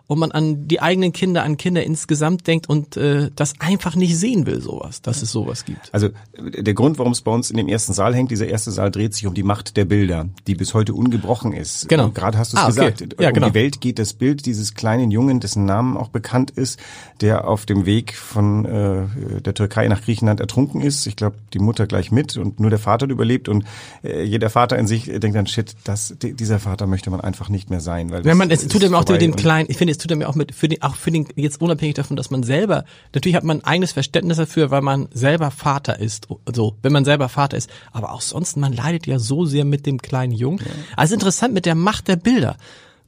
und 0.07 0.19
man 0.19 0.33
an 0.33 0.69
die 0.69 0.81
eigenen 0.81 1.13
Kinder, 1.13 1.43
an 1.45 1.57
Kinder 1.57 1.83
insgesamt 1.83 2.47
denkt 2.47 2.69
und 2.69 2.97
äh, 2.99 3.31
das 3.35 3.55
einfach 3.59 3.97
nicht 3.97 4.19
sehen 4.19 4.45
will, 4.47 4.61
sowas, 4.61 5.01
dass 5.01 5.23
es 5.23 5.33
sowas 5.33 5.65
gibt. 5.65 5.89
Also 5.93 6.11
der 6.39 6.75
Grund, 6.75 6.99
warum 6.99 7.13
es 7.13 7.23
bei 7.23 7.31
uns 7.33 7.51
in 7.51 7.57
dem 7.57 7.69
ersten 7.69 7.95
Saal 7.95 8.15
hängt, 8.15 8.31
dieser 8.31 8.47
erste 8.47 8.71
Saal 8.71 8.91
dreht 8.91 9.15
sich 9.15 9.27
um 9.27 9.33
die 9.33 9.43
Macht 9.43 9.77
der 9.79 9.87
Bilder, 9.87 10.29
die 10.47 10.55
bis 10.55 10.75
heute 10.75 10.93
ungebrochen 10.93 11.53
ist. 11.53 11.89
Genau. 11.89 12.11
Gerade 12.11 12.37
hast 12.37 12.53
du 12.53 12.57
es 12.59 12.63
Ah, 12.63 12.67
okay. 12.69 12.93
gesagt. 12.93 13.21
Ja, 13.21 13.29
um 13.29 13.35
genau. 13.35 13.49
die 13.49 13.55
Welt 13.55 13.81
geht 13.81 13.99
das 13.99 14.13
Bild 14.13 14.45
dieses 14.45 14.75
kleinen 14.75 15.11
Jungen, 15.11 15.41
dessen 15.41 15.65
Namen 15.65 15.97
auch 15.97 16.09
bekannt 16.09 16.51
ist, 16.51 16.79
der 17.23 17.49
auf 17.49 17.65
dem 17.65 17.87
Weg 17.87 18.15
von 18.15 18.67
äh, 18.67 19.41
der 19.41 19.55
Türkei 19.55 19.89
nach 19.89 20.03
Griechenland 20.03 20.39
ertrunken 20.41 20.83
ist. 20.83 21.07
Ich 21.07 21.17
glaube, 21.17 21.37
die 21.55 21.59
Mutter 21.61 21.87
gleich 21.87 22.11
mit 22.13 22.37
und 22.37 22.61
nur 22.61 22.69
der 22.69 22.79
Vater 22.79 23.09
überlebt. 23.09 23.49
Und 23.49 23.65
äh, 24.03 24.23
jeder 24.23 24.51
Vater 24.51 24.79
in 24.79 24.87
sich 24.87 25.05
denkt 25.07 25.35
dann, 25.35 25.47
shit, 25.47 25.75
das, 25.85 26.15
di- 26.23 26.35
dieser 26.35 26.59
Vater 26.59 26.87
möchte 26.87 27.09
man 27.11 27.23
einfach 27.23 27.49
nicht 27.49 27.71
mehr 27.71 27.81
sein. 27.81 28.11
Weil 28.11 28.25
Wenn 28.27 28.37
man, 28.37 28.51
es 28.51 28.69
tut 28.69 28.83
ihm 28.83 28.95
auch 28.95 29.05
den 29.05 29.31
und- 29.31 29.37
kleinen, 29.39 29.71
ich 29.71 29.79
finde, 29.79 29.94
es 29.95 29.99
tut 29.99 30.11
ihm 30.11 30.23
auch 30.23 30.35
mit, 30.35 30.55
für 30.55 30.69
den, 30.69 30.83
auch 30.83 30.97
für 30.97 31.11
den, 31.11 31.27
jetzt 31.37 31.61
unabhängig 31.61 31.95
davon, 31.95 32.17
dass 32.17 32.31
man 32.31 32.43
selber, 32.43 32.85
natürlich 33.13 33.37
hat 33.37 33.45
man 33.45 33.59
ein 33.61 33.65
eigenes 33.65 33.93
Verständnis 33.93 34.37
dafür, 34.37 34.71
weil 34.71 34.83
man 34.83 35.09
selber 35.13 35.51
Vater 35.51 35.99
ist, 35.99 36.29
so, 36.53 36.77
wenn 36.83 36.93
man 36.93 37.05
selber 37.05 37.29
Vater 37.29 37.57
ist. 37.57 37.71
Aber 37.93 38.13
auch 38.13 38.21
sonst, 38.21 38.57
man 38.57 38.73
leidet 38.73 39.07
ja 39.07 39.19
so 39.19 39.45
sehr 39.45 39.65
mit 39.65 39.87
dem 39.87 39.99
kleinen 39.99 40.33
Jungen. 40.33 40.61
Also 40.97 41.15
interessant 41.15 41.55
mit 41.55 41.67
der 41.67 41.75
Macht 41.75 42.09
der 42.09 42.17
Bilder. 42.17 42.57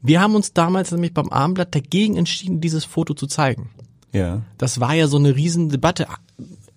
Wir 0.03 0.21
haben 0.21 0.35
uns 0.35 0.53
damals 0.53 0.93
nämlich 0.93 1.15
beim 1.15 1.31
Abendblatt 1.31 1.75
dagegen 1.75 2.17
entschieden, 2.17 2.61
dieses 2.61 2.85
Foto 2.85 3.15
zu 3.15 3.27
zeigen. 3.27 3.71
Ja. 4.13 4.43
Das 4.59 4.81
war 4.81 4.95
ja 4.95 5.09
so 5.09 5.17
eine 5.17 5.35
Riesendebatte. 5.35 6.07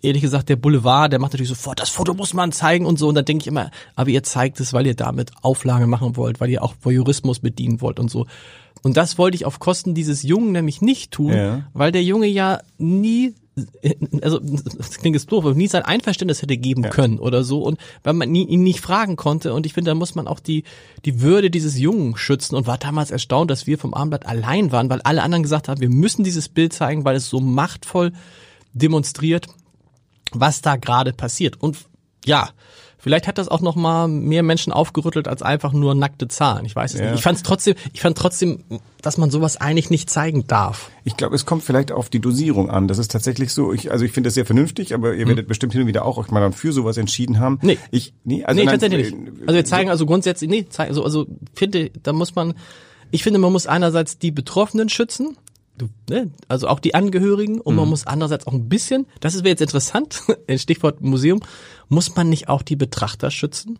Ehrlich 0.01 0.21
gesagt, 0.21 0.49
der 0.49 0.55
Boulevard, 0.55 1.11
der 1.11 1.19
macht 1.19 1.33
natürlich 1.33 1.49
sofort, 1.49 1.79
das 1.79 1.89
Foto 1.89 2.13
muss 2.13 2.33
man 2.33 2.51
zeigen 2.51 2.85
und 2.85 2.97
so. 2.97 3.09
Und 3.09 3.15
dann 3.15 3.25
denke 3.25 3.43
ich 3.43 3.47
immer, 3.47 3.69
aber 3.95 4.09
ihr 4.09 4.23
zeigt 4.23 4.59
es, 4.59 4.73
weil 4.73 4.87
ihr 4.87 4.95
damit 4.95 5.31
Auflage 5.41 5.87
machen 5.87 6.15
wollt, 6.15 6.39
weil 6.39 6.49
ihr 6.49 6.63
auch 6.63 6.73
Voyeurismus 6.81 7.39
bedienen 7.39 7.81
wollt 7.81 7.99
und 7.99 8.09
so. 8.09 8.25
Und 8.83 8.97
das 8.97 9.17
wollte 9.17 9.35
ich 9.35 9.45
auf 9.45 9.59
Kosten 9.59 9.93
dieses 9.93 10.23
Jungen 10.23 10.51
nämlich 10.51 10.81
nicht 10.81 11.11
tun, 11.11 11.33
Ja. 11.33 11.63
weil 11.73 11.91
der 11.91 12.03
Junge 12.03 12.27
ja 12.27 12.59
nie, 12.77 13.33
also 14.21 14.39
das 14.39 14.99
klingt 14.99 15.15
jetzt 15.15 15.29
doof, 15.31 15.43
aber 15.45 15.53
nie 15.53 15.67
sein 15.67 15.83
Einverständnis 15.83 16.41
hätte 16.41 16.55
geben 16.57 16.83
können 16.83 17.19
oder 17.19 17.43
so 17.43 17.61
und 17.63 17.77
weil 18.03 18.13
man 18.13 18.31
nie, 18.31 18.45
ihn 18.47 18.63
nicht 18.63 18.79
fragen 18.79 19.17
konnte. 19.17 19.53
Und 19.53 19.65
ich 19.65 19.73
finde, 19.73 19.91
da 19.91 19.95
muss 19.95 20.15
man 20.15 20.27
auch 20.27 20.39
die, 20.39 20.63
die 21.03 21.19
Würde 21.21 21.49
dieses 21.49 21.77
Jungen 21.77 22.15
schützen 22.15 22.55
und 22.55 22.67
war 22.67 22.77
damals 22.77 23.11
erstaunt, 23.11 23.51
dass 23.51 23.67
wir 23.67 23.77
vom 23.77 23.93
Abendblatt 23.93 24.25
allein 24.25 24.71
waren, 24.71 24.89
weil 24.89 25.01
alle 25.01 25.23
anderen 25.23 25.43
gesagt 25.43 25.67
haben, 25.67 25.81
wir 25.81 25.89
müssen 25.89 26.23
dieses 26.23 26.47
Bild 26.47 26.71
zeigen, 26.71 27.03
weil 27.03 27.17
es 27.17 27.29
so 27.29 27.41
machtvoll 27.41 28.13
demonstriert, 28.73 29.47
was 30.31 30.61
da 30.61 30.75
gerade 30.77 31.11
passiert. 31.11 31.61
Und 31.61 31.77
ja, 32.25 32.49
vielleicht 32.99 33.27
hat 33.27 33.37
das 33.37 33.47
auch 33.47 33.61
noch 33.61 33.75
mal 33.75 34.07
mehr 34.07 34.43
Menschen 34.43 34.71
aufgerüttelt 34.71 35.27
als 35.27 35.41
einfach 35.41 35.73
nur 35.73 35.95
nackte 35.95 36.27
Zahlen. 36.27 36.65
Ich 36.65 36.75
weiß 36.75 36.93
es 36.93 36.99
Ja. 36.99 37.05
nicht. 37.07 37.15
Ich 37.15 37.23
fand 37.23 37.43
trotzdem, 37.43 37.75
ich 37.93 38.01
fand 38.01 38.17
trotzdem, 38.17 38.63
dass 39.01 39.17
man 39.17 39.31
sowas 39.31 39.57
eigentlich 39.57 39.89
nicht 39.89 40.09
zeigen 40.09 40.45
darf. 40.45 40.91
Ich 41.05 41.17
glaube, 41.17 41.35
es 41.35 41.45
kommt 41.45 41.63
vielleicht 41.63 41.91
auf 41.91 42.09
die 42.09 42.19
Dosierung 42.19 42.69
an. 42.69 42.87
Das 42.87 42.97
ist 42.97 43.11
tatsächlich 43.11 43.53
so. 43.53 43.73
Ich, 43.73 43.91
also 43.91 44.05
ich 44.05 44.11
finde 44.11 44.27
das 44.27 44.35
sehr 44.35 44.45
vernünftig, 44.45 44.93
aber 44.93 45.15
ihr 45.15 45.27
werdet 45.27 45.47
bestimmt 45.47 45.73
hin 45.73 45.81
und 45.81 45.87
wieder 45.87 46.05
auch 46.05 46.17
euch 46.17 46.29
mal 46.29 46.41
dann 46.41 46.53
für 46.53 46.73
sowas 46.73 46.97
entschieden 46.97 47.39
haben. 47.39 47.59
Hm. 47.61 47.67
Nee. 47.69 47.77
Ich, 47.91 48.13
nee, 48.25 48.43
also 48.43 48.59
nee, 48.59 48.65
nein, 48.65 48.79
tatsächlich 48.79 49.15
nicht. 49.15 49.31
Also 49.41 49.53
wir 49.55 49.65
zeigen 49.65 49.89
also 49.89 50.05
grundsätzlich, 50.05 50.49
nee, 50.49 50.67
zeigen, 50.69 50.89
also, 50.89 51.03
also 51.03 51.27
finde, 51.55 51.91
da 52.03 52.13
muss 52.13 52.35
man, 52.35 52.53
ich 53.11 53.23
finde, 53.23 53.39
man 53.39 53.51
muss 53.51 53.65
einerseits 53.65 54.17
die 54.19 54.31
Betroffenen 54.31 54.89
schützen, 54.89 55.37
du, 55.81 55.89
ne, 56.09 56.29
also 56.47 56.67
auch 56.67 56.79
die 56.79 56.93
Angehörigen, 56.93 57.59
und 57.59 57.75
man 57.75 57.89
muss 57.89 58.05
andererseits 58.05 58.45
auch 58.45 58.53
ein 58.53 58.69
bisschen, 58.69 59.07
das 59.19 59.33
ist 59.33 59.43
wäre 59.43 59.51
jetzt 59.51 59.61
interessant, 59.61 60.21
Stichwort 60.55 61.01
Museum, 61.01 61.39
muss 61.87 62.15
man 62.15 62.29
nicht 62.29 62.49
auch 62.49 62.61
die 62.61 62.75
Betrachter 62.75 63.31
schützen? 63.31 63.79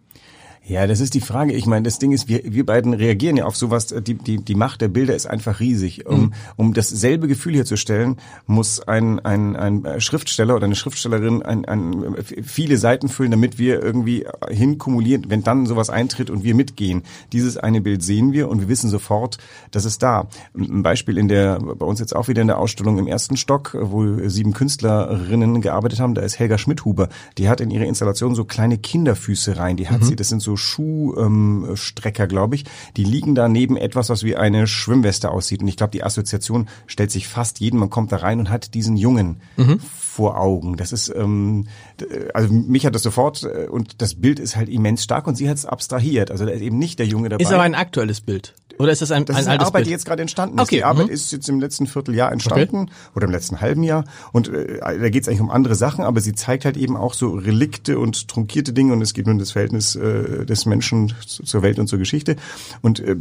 Ja, 0.69 0.85
das 0.85 0.99
ist 0.99 1.15
die 1.15 1.19
Frage. 1.21 1.53
Ich 1.53 1.65
meine, 1.65 1.81
das 1.83 1.97
Ding 1.97 2.11
ist, 2.11 2.27
wir, 2.27 2.41
wir 2.43 2.63
beiden 2.63 2.93
reagieren 2.93 3.35
ja 3.37 3.45
auf 3.45 3.57
sowas. 3.57 3.87
Die, 3.87 4.13
die, 4.13 4.37
die 4.37 4.53
Macht 4.53 4.81
der 4.81 4.87
Bilder 4.87 5.15
ist 5.15 5.25
einfach 5.25 5.59
riesig. 5.59 6.05
Um, 6.05 6.19
Mhm. 6.19 6.33
um 6.57 6.73
dasselbe 6.73 7.27
Gefühl 7.27 7.55
herzustellen, 7.55 8.17
muss 8.45 8.79
ein, 8.81 9.19
ein, 9.19 9.55
ein 9.55 9.99
Schriftsteller 9.99 10.55
oder 10.55 10.65
eine 10.65 10.75
Schriftstellerin 10.75 11.41
ein, 11.41 11.65
ein, 11.65 12.15
viele 12.43 12.77
Seiten 12.77 13.09
füllen, 13.09 13.31
damit 13.31 13.57
wir 13.57 13.81
irgendwie 13.81 14.25
hinkumulieren, 14.49 15.25
wenn 15.29 15.43
dann 15.43 15.65
sowas 15.65 15.89
eintritt 15.89 16.29
und 16.29 16.43
wir 16.43 16.53
mitgehen. 16.53 17.01
Dieses 17.33 17.57
eine 17.57 17.81
Bild 17.81 18.03
sehen 18.03 18.31
wir 18.31 18.47
und 18.47 18.59
wir 18.61 18.67
wissen 18.67 18.89
sofort, 18.91 19.39
das 19.71 19.85
ist 19.85 20.03
da. 20.03 20.27
Ein 20.55 20.83
Beispiel 20.83 21.17
in 21.17 21.27
der, 21.29 21.57
bei 21.59 21.85
uns 21.85 21.99
jetzt 21.99 22.15
auch 22.15 22.27
wieder 22.27 22.41
in 22.43 22.47
der 22.47 22.59
Ausstellung 22.59 22.99
im 22.99 23.07
ersten 23.07 23.37
Stock, 23.37 23.75
wo 23.79 24.27
sieben 24.29 24.53
Künstlerinnen 24.53 25.61
gearbeitet 25.61 25.99
haben, 25.99 26.13
da 26.13 26.21
ist 26.21 26.37
Helga 26.37 26.59
Schmidhuber. 26.59 27.09
Die 27.39 27.49
hat 27.49 27.59
in 27.59 27.71
ihre 27.71 27.85
Installation 27.85 28.35
so 28.35 28.45
kleine 28.45 28.77
Kinderfüße 28.77 29.57
rein. 29.57 29.77
Die 29.77 29.89
hat 29.89 30.03
sie, 30.03 30.15
das 30.15 30.29
sind 30.29 30.41
so 30.41 30.57
Schuhstrecker, 30.59 31.25
ähm, 31.25 31.75
Strecker, 31.75 32.27
glaube 32.27 32.55
ich. 32.55 32.65
Die 32.97 33.03
liegen 33.03 33.33
da 33.35 33.47
neben 33.49 33.77
etwas, 33.77 34.09
was 34.09 34.23
wie 34.23 34.35
eine 34.35 34.67
Schwimmweste 34.67 35.31
aussieht. 35.31 35.61
Und 35.61 35.67
ich 35.67 35.77
glaube, 35.77 35.91
die 35.91 36.03
Assoziation 36.03 36.67
stellt 36.87 37.11
sich 37.11 37.27
fast 37.27 37.59
jeden. 37.59 37.79
Man 37.79 37.89
kommt 37.89 38.11
da 38.11 38.17
rein 38.17 38.39
und 38.39 38.49
hat 38.49 38.73
diesen 38.73 38.97
Jungen 38.97 39.41
vor 39.89 40.37
Augen. 40.39 40.75
Das 40.77 40.91
ist, 40.91 41.11
ähm, 41.15 41.67
d- 41.99 42.05
also 42.33 42.53
mich 42.53 42.85
hat 42.85 42.93
das 42.93 43.03
sofort 43.03 43.43
äh, 43.43 43.67
und 43.69 44.01
das 44.01 44.15
Bild 44.15 44.39
ist 44.39 44.55
halt 44.55 44.69
immens 44.69 45.03
stark 45.03 45.27
und 45.27 45.35
sie 45.35 45.49
hat 45.49 45.57
es 45.57 45.65
abstrahiert. 45.65 46.29
Also 46.31 46.45
da 46.45 46.51
ist 46.51 46.61
eben 46.61 46.77
nicht 46.77 46.99
der 46.99 47.07
Junge 47.07 47.29
dabei. 47.29 47.41
Ist 47.43 47.51
aber 47.53 47.63
ein 47.63 47.75
aktuelles 47.75 48.21
Bild. 48.21 48.53
Oder 48.79 48.93
ist 48.93 49.01
das 49.01 49.11
ein, 49.11 49.25
Das 49.25 49.35
ein 49.35 49.41
ist 49.41 49.47
eine 49.49 49.59
Arbeit, 49.59 49.73
Bild? 49.73 49.87
die 49.87 49.91
jetzt 49.91 50.05
gerade 50.05 50.21
entstanden 50.21 50.57
ist. 50.57 50.63
Okay, 50.63 50.77
Die 50.77 50.83
Arbeit 50.85 51.07
mhm. 51.07 51.11
ist 51.11 51.31
jetzt 51.33 51.49
im 51.49 51.59
letzten 51.59 51.85
Vierteljahr 51.85 52.31
entstanden 52.31 52.89
oder 53.13 53.25
im 53.25 53.31
letzten 53.31 53.59
halben 53.59 53.83
Jahr. 53.83 54.05
Und 54.31 54.47
äh, 54.47 54.79
da 54.79 55.09
geht 55.09 55.23
es 55.23 55.27
eigentlich 55.27 55.41
um 55.41 55.51
andere 55.51 55.75
Sachen, 55.75 56.05
aber 56.05 56.21
sie 56.21 56.33
zeigt 56.33 56.63
halt 56.63 56.77
eben 56.77 56.95
auch 56.95 57.13
so 57.13 57.31
Relikte 57.31 57.99
und 57.99 58.29
trunkierte 58.29 58.71
Dinge 58.71 58.93
und 58.93 59.01
es 59.01 59.13
geht 59.13 59.25
nur 59.25 59.33
um 59.33 59.39
das 59.39 59.51
Verhältnis 59.51 59.95
äh, 59.95 60.45
des 60.45 60.65
Menschen 60.65 61.13
zu- 61.27 61.43
zur 61.43 61.61
Welt 61.61 61.77
und 61.77 61.87
zur 61.87 61.99
Geschichte. 61.99 62.37
Und 62.81 63.01
äh, 63.01 63.15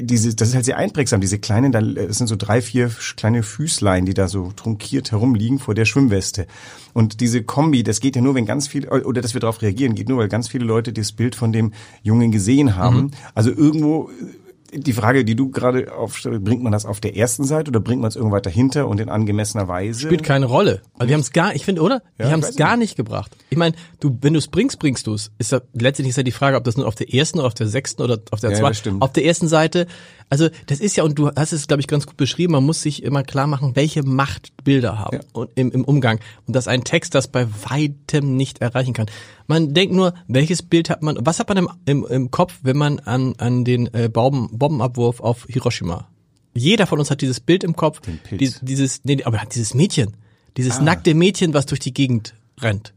diese, 0.00 0.34
das 0.34 0.48
ist 0.48 0.54
halt 0.54 0.66
sehr 0.66 0.76
einprägsam. 0.76 1.20
Diese 1.22 1.38
kleinen, 1.38 1.72
da- 1.72 1.80
das 1.80 2.18
sind 2.18 2.26
so 2.26 2.36
drei, 2.36 2.60
vier 2.60 2.90
kleine 3.16 3.42
Füßlein, 3.42 4.04
die 4.04 4.12
da 4.14 4.28
so 4.28 4.52
trunkiert 4.54 5.12
herumliegen 5.12 5.58
vor 5.58 5.74
der 5.74 5.86
Schwimmweste. 5.86 6.46
Und 6.92 7.20
diese 7.20 7.42
Kombi, 7.42 7.82
das 7.84 8.00
geht 8.00 8.16
ja 8.16 8.22
nur, 8.22 8.34
wenn 8.34 8.44
ganz 8.44 8.68
viele, 8.68 8.90
oder 9.04 9.22
dass 9.22 9.32
wir 9.32 9.40
darauf 9.40 9.62
reagieren, 9.62 9.94
geht 9.94 10.08
nur, 10.08 10.18
weil 10.18 10.28
ganz 10.28 10.48
viele 10.48 10.64
Leute 10.66 10.92
das 10.92 11.12
Bild 11.12 11.34
von 11.36 11.52
dem 11.52 11.72
Jungen 12.02 12.32
gesehen 12.32 12.76
haben. 12.76 12.96
Mhm. 12.96 13.10
Also 13.34 13.50
irgendwo 13.50 14.10
die 14.72 14.92
Frage, 14.92 15.24
die 15.24 15.34
du 15.34 15.50
gerade 15.50 15.92
aufstellst, 15.92 16.44
bringt 16.44 16.62
man 16.62 16.72
das 16.72 16.86
auf 16.86 17.00
der 17.00 17.16
ersten 17.16 17.44
Seite 17.44 17.70
oder 17.70 17.80
bringt 17.80 18.00
man 18.00 18.08
es 18.08 18.16
irgendwo 18.16 18.38
dahinter 18.38 18.88
und 18.88 19.00
in 19.00 19.08
angemessener 19.08 19.68
Weise? 19.68 20.00
Spielt 20.00 20.22
keine 20.22 20.46
Rolle. 20.46 20.82
Also 20.98 21.08
wir 21.08 21.14
haben 21.14 21.20
es 21.20 21.32
gar, 21.32 21.54
ich 21.54 21.64
finde, 21.64 21.82
oder? 21.82 22.02
Ja, 22.18 22.26
wir 22.26 22.32
haben 22.32 22.40
es 22.40 22.56
gar 22.56 22.76
nicht. 22.76 22.80
nicht 22.80 22.96
gebracht. 22.96 23.36
Ich 23.50 23.58
meine, 23.58 23.74
du, 24.00 24.16
wenn 24.20 24.32
du 24.32 24.38
es 24.38 24.48
bringst, 24.48 24.78
bringst 24.78 25.06
du 25.06 25.14
es. 25.14 25.30
Ist 25.38 25.52
ja, 25.52 25.60
letztendlich 25.72 26.10
ist 26.10 26.16
ja 26.16 26.22
die 26.22 26.32
Frage, 26.32 26.56
ob 26.56 26.64
das 26.64 26.76
nur 26.76 26.86
auf 26.86 26.94
der 26.94 27.12
ersten 27.12 27.38
oder 27.38 27.48
auf 27.48 27.54
der 27.54 27.68
sechsten 27.68 28.02
oder 28.02 28.18
auf 28.30 28.40
der 28.40 28.52
Ja, 28.52 28.58
zweiten. 28.58 29.02
Auf 29.02 29.12
der 29.12 29.24
ersten 29.24 29.48
Seite. 29.48 29.86
Also 30.30 30.48
das 30.66 30.80
ist 30.80 30.96
ja, 30.96 31.04
und 31.04 31.18
du 31.18 31.28
hast 31.34 31.52
es, 31.52 31.66
glaube 31.66 31.80
ich, 31.80 31.86
ganz 31.88 32.06
gut 32.06 32.16
beschrieben, 32.16 32.52
man 32.52 32.64
muss 32.64 32.80
sich 32.82 33.02
immer 33.02 33.22
klar 33.24 33.46
machen, 33.48 33.74
welche 33.76 34.02
Macht 34.04 34.52
Bilder 34.64 34.98
haben 34.98 35.16
Ja. 35.16 35.22
und 35.32 35.50
im, 35.56 35.70
im 35.72 35.84
Umgang. 35.84 36.20
Und 36.46 36.54
dass 36.56 36.68
ein 36.68 36.84
Text 36.84 37.14
das 37.14 37.28
bei 37.28 37.46
weitem 37.68 38.36
nicht 38.36 38.60
erreichen 38.60 38.94
kann. 38.94 39.06
Man 39.48 39.74
denkt 39.74 39.92
nur, 39.94 40.14
welches 40.28 40.62
Bild 40.62 40.88
hat 40.88 41.02
man, 41.02 41.18
was 41.20 41.40
hat 41.40 41.48
man 41.48 41.58
im, 41.58 41.68
im, 41.84 42.06
im 42.06 42.30
Kopf, 42.30 42.60
wenn 42.62 42.76
man 42.76 43.00
an, 43.00 43.34
an 43.38 43.64
den 43.64 43.92
äh, 43.92 44.08
Bomben, 44.08 44.56
Bombenabwurf 44.56 45.20
auf 45.20 45.46
Hiroshima 45.48 46.08
jeder 46.52 46.88
von 46.88 46.98
uns 46.98 47.12
hat 47.12 47.20
dieses 47.20 47.38
Bild 47.38 47.62
im 47.62 47.76
Kopf, 47.76 48.00
Den 48.00 48.18
Pilz. 48.18 48.40
dies- 48.40 48.58
dieses, 48.60 49.00
nee, 49.04 49.22
aber 49.22 49.40
dieses 49.54 49.72
Mädchen, 49.72 50.16
dieses 50.56 50.78
Ah. 50.78 50.82
nackte 50.82 51.14
Mädchen, 51.14 51.54
was 51.54 51.64
durch 51.66 51.78
die 51.78 51.94
Gegend 51.94 52.34
rennt. 52.60 52.92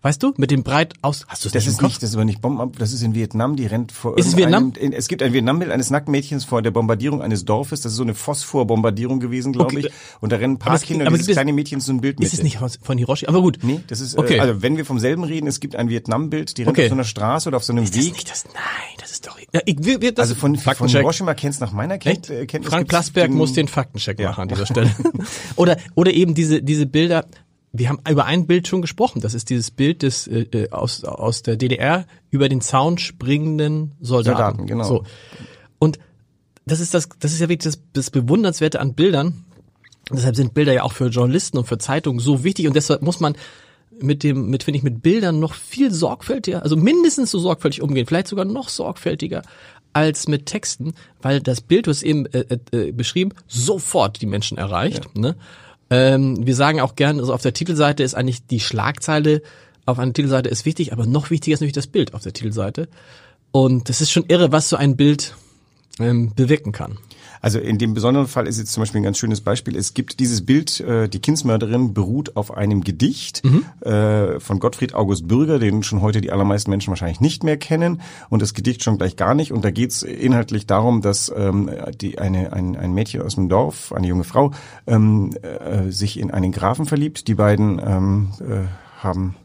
Weißt 0.00 0.22
du? 0.22 0.32
Mit 0.36 0.52
dem 0.52 0.62
breit 0.62 0.94
aus, 1.02 1.24
hast 1.26 1.44
du 1.44 1.48
es 1.48 1.52
Das 1.52 1.64
nicht 1.64 1.72
ist 1.72 1.72
im 1.74 1.78
Kopf? 1.80 1.88
nicht, 1.90 2.02
das 2.04 2.10
ist 2.10 2.14
aber 2.14 2.24
nicht 2.24 2.40
Bomben, 2.40 2.70
das 2.78 2.92
ist 2.92 3.02
in 3.02 3.16
Vietnam, 3.16 3.56
die 3.56 3.66
rennt 3.66 3.90
vor 3.90 4.16
Ist 4.16 4.26
es 4.28 4.34
irgendeinem- 4.34 4.72
In, 4.78 4.92
es 4.92 5.08
gibt 5.08 5.24
ein 5.24 5.32
Vietnambild 5.32 5.72
eines 5.72 5.90
nackten 5.90 6.12
Mädchens 6.12 6.44
vor 6.44 6.62
der 6.62 6.70
Bombardierung 6.70 7.20
eines 7.20 7.44
Dorfes, 7.44 7.80
das 7.80 7.92
ist 7.92 7.96
so 7.96 8.04
eine 8.04 8.14
Phosphorbombardierung 8.14 9.18
gewesen, 9.18 9.52
glaube 9.52 9.72
Okay. 9.74 9.86
ich. 9.88 9.92
Und 10.20 10.30
da 10.30 10.36
rennen 10.36 10.54
ein 10.54 10.58
paar 10.58 10.68
Aber 10.68 10.76
es- 10.76 10.82
Kinder 10.82 11.02
aber 11.06 11.14
und 11.14 11.18
dieses 11.18 11.26
gibt 11.26 11.32
es- 11.32 11.36
kleine 11.36 11.52
Mädchen 11.52 11.80
so 11.80 11.90
ein 11.92 12.00
Bild 12.00 12.20
mit. 12.20 12.28
Ist 12.28 12.34
es 12.34 12.42
nicht 12.44 12.58
von, 12.80 12.96
Hiroshi? 12.96 13.26
Aber 13.26 13.40
gut. 13.42 13.58
Nee, 13.62 13.80
das 13.88 14.00
ist, 14.00 14.16
Okay. 14.16 14.36
äh, 14.36 14.40
also 14.40 14.62
wenn 14.62 14.76
wir 14.76 14.84
vom 14.84 15.00
selben 15.00 15.24
reden, 15.24 15.48
es 15.48 15.58
gibt 15.58 15.74
ein 15.74 15.88
Vietnam-Bild, 15.88 16.56
die 16.58 16.62
rennt 16.62 16.76
Okay. 16.76 16.84
auf 16.84 16.88
so 16.90 16.94
einer 16.94 17.04
Straße 17.04 17.48
oder 17.48 17.56
auf 17.56 17.64
so 17.64 17.72
einem 17.72 17.82
ist 17.82 17.96
das 17.96 18.04
Weg. 18.04 18.12
nicht 18.12 18.30
das? 18.30 18.44
Nein, 18.44 18.54
das 19.00 19.10
ist 19.10 19.26
doch. 19.26 19.36
Ja, 19.52 19.60
ich, 19.64 19.76
wir, 19.80 20.00
wir, 20.00 20.12
das 20.12 20.28
also 20.30 20.34
von, 20.36 20.56
von. 20.56 20.86
Hiroshima 20.88 21.34
kennst 21.34 21.60
nach 21.60 21.72
meiner 21.72 21.98
Ken 21.98 22.12
Echt? 22.12 22.30
äh, 22.30 22.46
Kenntnis. 22.46 22.72
Frank 22.72 22.86
Plasberg 22.88 23.28
den- 23.30 23.36
muss 23.36 23.52
den 23.52 23.66
Faktencheck 23.66 24.20
Ja. 24.20 24.28
machen 24.30 24.42
an 24.42 24.48
dieser 24.48 24.66
Stelle. 24.66 24.90
oder, 25.56 25.76
oder 25.96 26.12
eben 26.12 26.34
diese, 26.34 26.62
diese 26.62 26.86
Bilder. 26.86 27.24
Wir 27.72 27.88
haben 27.88 28.00
über 28.08 28.24
ein 28.24 28.46
Bild 28.46 28.66
schon 28.66 28.80
gesprochen. 28.80 29.20
Das 29.20 29.34
ist 29.34 29.50
dieses 29.50 29.70
Bild 29.70 30.02
des 30.02 30.26
äh, 30.26 30.40
äh, 30.52 30.70
aus, 30.70 31.04
aus 31.04 31.42
der 31.42 31.56
DDR 31.56 32.06
über 32.30 32.48
den 32.48 32.60
Zaun 32.60 32.98
springenden 32.98 33.94
Soldaten. 34.00 34.36
Soldaten, 34.36 34.66
genau. 34.66 34.84
So. 34.84 35.04
Und 35.78 35.98
das 36.66 36.80
ist 36.80 36.94
das, 36.94 37.08
das 37.18 37.32
ist 37.32 37.40
ja 37.40 37.48
wirklich 37.48 37.72
das, 37.72 37.82
das 37.92 38.10
Bewundernswerte 38.10 38.80
an 38.80 38.94
Bildern. 38.94 39.44
Deshalb 40.10 40.36
sind 40.36 40.54
Bilder 40.54 40.72
ja 40.72 40.82
auch 40.84 40.92
für 40.92 41.08
Journalisten 41.08 41.58
und 41.58 41.66
für 41.66 41.78
Zeitungen 41.78 42.20
so 42.20 42.44
wichtig 42.44 42.66
und 42.66 42.74
deshalb 42.74 43.02
muss 43.02 43.20
man 43.20 43.36
mit 44.00 44.22
dem, 44.22 44.48
mit, 44.48 44.62
finde 44.62 44.78
ich, 44.78 44.84
mit 44.84 45.02
Bildern 45.02 45.40
noch 45.40 45.54
viel 45.54 45.92
sorgfältiger, 45.92 46.62
also 46.62 46.76
mindestens 46.76 47.30
so 47.30 47.38
sorgfältig 47.38 47.82
umgehen, 47.82 48.06
vielleicht 48.06 48.28
sogar 48.28 48.44
noch 48.44 48.68
sorgfältiger 48.68 49.42
als 49.92 50.28
mit 50.28 50.46
Texten, 50.46 50.94
weil 51.20 51.40
das 51.40 51.60
Bild, 51.60 51.86
du 51.86 51.90
hast 51.90 52.02
eben 52.02 52.26
äh, 52.26 52.58
äh, 52.72 52.92
beschrieben, 52.92 53.32
sofort 53.46 54.20
die 54.20 54.26
Menschen 54.26 54.56
erreicht. 54.58 55.16
Ne? 55.16 55.36
Ähm, 55.90 56.46
wir 56.46 56.54
sagen 56.54 56.80
auch 56.80 56.96
gern, 56.96 57.18
also 57.18 57.32
auf 57.32 57.42
der 57.42 57.54
Titelseite 57.54 58.02
ist 58.02 58.14
eigentlich 58.14 58.46
die 58.46 58.60
Schlagzeile 58.60 59.42
auf 59.88 59.98
einer 59.98 60.12
Titelseite 60.12 60.50
ist 60.50 60.66
wichtig, 60.66 60.92
aber 60.92 61.06
noch 61.06 61.30
wichtiger 61.30 61.54
ist 61.54 61.60
natürlich 61.60 61.72
das 61.72 61.86
Bild 61.86 62.12
auf 62.12 62.22
der 62.22 62.34
Titelseite. 62.34 62.88
Und 63.52 63.88
das 63.88 64.02
ist 64.02 64.10
schon 64.10 64.26
irre, 64.28 64.52
was 64.52 64.68
so 64.68 64.76
ein 64.76 64.96
Bild 64.96 65.34
ähm, 65.98 66.34
bewirken 66.34 66.72
kann. 66.72 66.98
Also 67.40 67.58
in 67.58 67.78
dem 67.78 67.94
besonderen 67.94 68.26
Fall 68.26 68.46
ist 68.46 68.58
jetzt 68.58 68.72
zum 68.72 68.82
Beispiel 68.82 69.00
ein 69.00 69.04
ganz 69.04 69.18
schönes 69.18 69.40
Beispiel. 69.40 69.76
Es 69.76 69.94
gibt 69.94 70.20
dieses 70.20 70.44
Bild, 70.44 70.80
äh, 70.80 71.08
die 71.08 71.20
Kindsmörderin 71.20 71.94
beruht 71.94 72.36
auf 72.36 72.56
einem 72.56 72.82
Gedicht 72.82 73.42
äh, 73.80 74.40
von 74.40 74.58
Gottfried 74.58 74.94
August 74.94 75.28
Bürger, 75.28 75.58
den 75.58 75.82
schon 75.82 76.02
heute 76.02 76.20
die 76.20 76.32
allermeisten 76.32 76.70
Menschen 76.70 76.90
wahrscheinlich 76.90 77.20
nicht 77.20 77.44
mehr 77.44 77.56
kennen 77.56 78.00
und 78.28 78.42
das 78.42 78.54
Gedicht 78.54 78.82
schon 78.82 78.98
gleich 78.98 79.16
gar 79.16 79.34
nicht. 79.34 79.52
Und 79.52 79.64
da 79.64 79.70
geht's 79.70 80.02
inhaltlich 80.02 80.66
darum, 80.66 81.02
dass 81.02 81.32
ähm, 81.36 81.70
die, 82.00 82.18
eine, 82.18 82.52
ein, 82.52 82.76
ein 82.76 82.92
Mädchen 82.92 83.22
aus 83.22 83.34
dem 83.36 83.48
Dorf, 83.48 83.92
eine 83.92 84.06
junge 84.06 84.24
Frau, 84.24 84.52
ähm, 84.86 85.32
äh, 85.42 85.90
sich 85.90 86.18
in 86.18 86.30
einen 86.30 86.52
Grafen 86.52 86.86
verliebt. 86.86 87.28
Die 87.28 87.34
beiden 87.34 87.80
ähm, 87.84 88.28
äh, 88.40 88.66
haben 89.02 89.36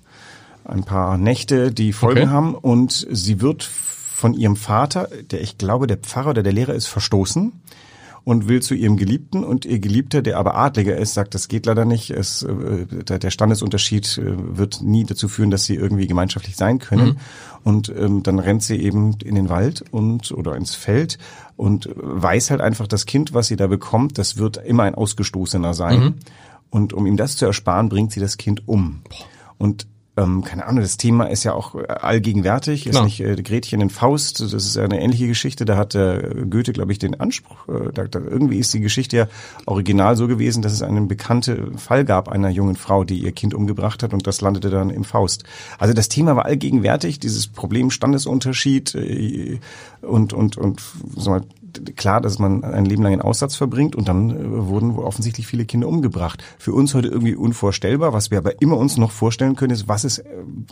ein 0.65 0.83
paar 0.83 1.17
Nächte, 1.17 1.71
die 1.71 1.93
Folgen 1.93 2.21
Okay. 2.21 2.29
haben 2.29 2.55
und 2.55 3.05
sie 3.11 3.41
wird 3.41 3.63
von 4.23 4.35
ihrem 4.35 4.55
Vater, 4.55 5.09
der 5.31 5.41
ich 5.41 5.57
glaube 5.57 5.85
der 5.85 5.97
Pfarrer 5.97 6.29
oder 6.29 6.43
der 6.43 6.53
Lehrer 6.53 6.73
ist, 6.73 6.87
verstoßen 6.87 7.51
und 8.23 8.47
will 8.47 8.61
zu 8.61 8.73
ihrem 8.73 8.95
Geliebten 8.95 9.43
und 9.43 9.65
ihr 9.65 9.79
Geliebter, 9.79 10.21
der 10.21 10.37
aber 10.37 10.55
Adliger 10.55 10.95
ist, 10.95 11.13
sagt, 11.13 11.35
das 11.35 11.49
geht 11.49 11.65
leider 11.65 11.83
nicht. 11.83 12.09
Es, 12.09 12.41
äh, 12.41 12.85
der 12.85 13.29
Standesunterschied 13.31 14.17
äh, 14.19 14.57
wird 14.57 14.81
nie 14.81 15.03
dazu 15.03 15.27
führen, 15.27 15.51
dass 15.51 15.65
sie 15.65 15.75
irgendwie 15.75 16.07
gemeinschaftlich 16.07 16.55
sein 16.55 16.79
können. 16.79 17.19
Und 17.65 17.89
ähm, 17.89 18.23
dann 18.23 18.39
rennt 18.39 18.63
sie 18.63 18.77
eben 18.77 19.17
in 19.25 19.35
den 19.35 19.49
Wald 19.49 19.83
und 19.91 20.31
oder 20.31 20.55
ins 20.55 20.73
Feld 20.73 21.17
und 21.57 21.89
weiß 21.93 22.49
halt 22.49 22.61
einfach, 22.61 22.87
das 22.87 23.05
Kind, 23.05 23.33
was 23.33 23.47
sie 23.47 23.57
da 23.57 23.67
bekommt, 23.67 24.17
das 24.17 24.37
wird 24.37 24.55
immer 24.55 24.83
ein 24.83 24.95
Ausgestoßener 24.95 25.73
sein. 25.73 26.15
Und 26.69 26.93
um 26.93 27.05
ihm 27.05 27.17
das 27.17 27.35
zu 27.35 27.45
ersparen, 27.45 27.89
bringt 27.89 28.13
sie 28.13 28.21
das 28.21 28.37
Kind 28.37 28.69
um. 28.69 29.01
Und 29.57 29.85
ähm, 30.15 30.43
keine 30.43 30.67
Ahnung, 30.67 30.81
das 30.81 30.97
Thema 30.97 31.25
ist 31.25 31.43
ja 31.43 31.53
auch 31.53 31.73
äh, 31.73 31.87
allgegenwärtig, 31.87 32.85
ist 32.85 32.91
Klar. 32.91 33.05
nicht 33.05 33.19
äh, 33.19 33.35
Gretchen 33.41 33.81
in 33.81 33.89
Faust, 33.89 34.41
das 34.41 34.53
ist 34.53 34.75
ja 34.75 34.83
eine 34.83 35.01
ähnliche 35.01 35.25
Geschichte, 35.25 35.65
da 35.65 35.75
hat 35.75 35.95
äh, 35.95 36.45
Goethe, 36.49 36.71
glaube 36.71 36.91
ich, 36.91 36.99
den 36.99 37.19
Anspruch, 37.19 37.67
äh, 37.67 37.91
da, 37.91 38.03
da, 38.05 38.19
irgendwie 38.19 38.59
ist 38.59 38.71
die 38.73 38.79
Geschichte 38.79 39.17
ja 39.17 39.27
original 39.65 40.15
so 40.15 40.27
gewesen, 40.27 40.61
dass 40.61 40.71
es 40.71 40.83
einen 40.83 41.07
bekannten 41.07 41.79
Fall 41.79 42.05
gab 42.05 42.29
einer 42.29 42.49
jungen 42.49 42.75
Frau, 42.75 43.03
die 43.03 43.17
ihr 43.17 43.31
Kind 43.31 43.55
umgebracht 43.55 44.03
hat 44.03 44.13
und 44.13 44.27
das 44.27 44.41
landete 44.41 44.69
dann 44.69 44.91
im 44.91 45.03
Faust. 45.03 45.45
Also 45.79 45.95
das 45.95 46.09
Thema 46.09 46.35
war 46.35 46.45
allgegenwärtig, 46.45 47.19
dieses 47.19 47.47
Problem 47.47 47.89
Standesunterschied 47.89 48.93
äh, 48.93 49.59
und, 50.01 50.33
und, 50.33 50.57
und 50.57 50.81
sag 51.15 51.27
mal, 51.27 51.41
klar, 51.95 52.21
dass 52.21 52.39
man 52.39 52.63
ein 52.63 52.85
Leben 52.85 53.03
lang 53.03 53.13
in 53.13 53.21
Aussatz 53.21 53.55
verbringt 53.55 53.95
und 53.95 54.07
dann 54.07 54.29
äh, 54.31 54.67
wurden 54.67 54.95
wohl 54.95 55.03
offensichtlich 55.05 55.47
viele 55.47 55.65
Kinder 55.65 55.87
umgebracht. 55.87 56.43
Für 56.57 56.73
uns 56.73 56.93
heute 56.93 57.07
irgendwie 57.09 57.35
unvorstellbar, 57.35 58.13
was 58.13 58.31
wir 58.31 58.37
aber 58.37 58.61
immer 58.61 58.77
uns 58.77 58.97
noch 58.97 59.11
vorstellen 59.11 59.55
können, 59.55 59.73
ist, 59.73 59.87
was 59.87 60.03
ist, 60.05 60.19
äh, 60.19 60.25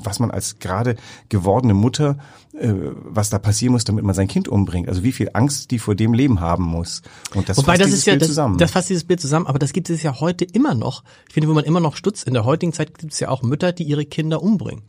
was 0.04 0.20
man 0.20 0.32
als 0.32 0.60
gerade 0.60 0.96
gewordene 1.30 1.74
Mutter, 1.74 2.18
äh, 2.54 2.74
was 3.04 3.30
da 3.30 3.40
passieren 3.40 3.74
muss, 3.74 3.84
damit 3.84 4.04
man 4.04 4.16
sein 4.16 4.28
Kind 4.28 4.48
umbringt. 4.48 4.88
Also 4.90 5.04
wie 5.04 5.12
viel 5.12 5.30
Angst 5.34 5.72
die 5.72 5.80
vor 5.80 5.96
dem 5.96 6.14
Leben 6.14 6.40
haben 6.40 6.64
muss. 6.64 7.02
Und 7.36 7.48
das 7.50 7.58
Wobei 7.58 7.74
fasst 7.74 7.82
das 7.82 7.88
dieses 7.88 8.00
ist 8.00 8.06
ja 8.06 8.14
Bild 8.14 8.22
das, 8.22 8.28
zusammen. 8.30 8.58
das 8.58 8.72
fasst 8.72 8.90
dieses 8.90 9.04
Bild 9.04 9.20
zusammen, 9.22 9.48
aber 9.48 9.60
das 9.60 9.74
gibt 9.74 9.90
es 9.90 10.04
ja 10.04 10.20
heute 10.20 10.46
immer 10.46 10.74
noch. 10.76 11.04
Ich 11.28 11.34
finde, 11.34 11.50
wo 11.50 11.54
man 11.54 11.64
immer 11.66 11.80
noch 11.80 11.96
stutzt, 11.96 12.28
in 12.28 12.34
der 12.34 12.46
heutigen 12.46 12.74
Zeit 12.74 12.98
gibt 12.98 13.14
es 13.14 13.20
ja 13.20 13.30
auch 13.30 13.42
Mütter, 13.44 13.72
die 13.72 13.84
ihre 13.84 14.06
Kinder 14.06 14.42
umbringen. 14.42 14.84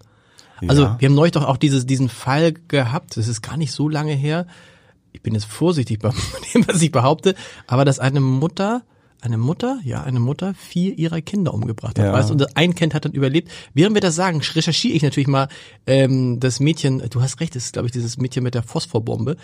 Also 0.69 0.83
Ja. 0.83 0.97
wir 1.01 1.09
haben 1.09 1.17
neulich 1.17 1.33
doch 1.33 1.45
auch 1.45 1.57
dieses, 1.57 1.87
diesen 1.87 2.09
Fall 2.09 2.53
gehabt, 2.69 3.17
das 3.17 3.27
ist 3.27 3.43
gar 3.43 3.57
nicht 3.57 3.73
so 3.73 3.89
lange 3.89 4.13
her. 4.13 4.47
Ich 5.13 5.23
bin 5.23 5.35
jetzt 5.35 5.47
vorsichtig 5.47 5.99
bei 6.01 6.11
dem, 6.55 6.67
was 6.67 6.83
ich 6.83 6.91
behaupte, 6.91 7.35
aber 7.67 7.85
dass 7.85 7.99
eine 7.99 8.21
Mutter, 8.21 8.83
eine 9.21 9.39
Mutter, 9.39 9.79
ja, 9.85 10.03
eine 10.03 10.21
Mutter 10.21 10.55
vier 10.55 10.99
ihrer 10.99 11.21
Kinder 11.21 11.55
umgebracht 11.55 11.99
hat. 11.99 12.07
Ja. 12.07 12.13
Weißt, 12.13 12.31
du, 12.31 12.35
und 12.35 12.57
ein 12.57 12.75
Kind 12.75 12.95
hat 12.95 13.05
dann 13.05 13.13
überlebt. 13.13 13.51
Während 13.75 13.95
wir 13.95 14.01
das 14.01 14.17
sagen, 14.17 14.41
recherchiere 14.41 14.95
ich 14.95 15.03
natürlich 15.03 15.29
mal 15.29 15.49
ähm, 15.87 16.41
das 16.41 16.61
Mädchen, 16.61 17.03
du 17.09 17.23
hast 17.23 17.41
recht, 17.41 17.55
das 17.55 17.67
ist, 17.67 17.73
glaube 17.75 17.87
ich, 17.87 17.93
dieses 17.93 18.19
Mädchen 18.19 18.43
mit 18.43 18.55
der 18.55 18.63
Phosphorbombe. 18.63 19.37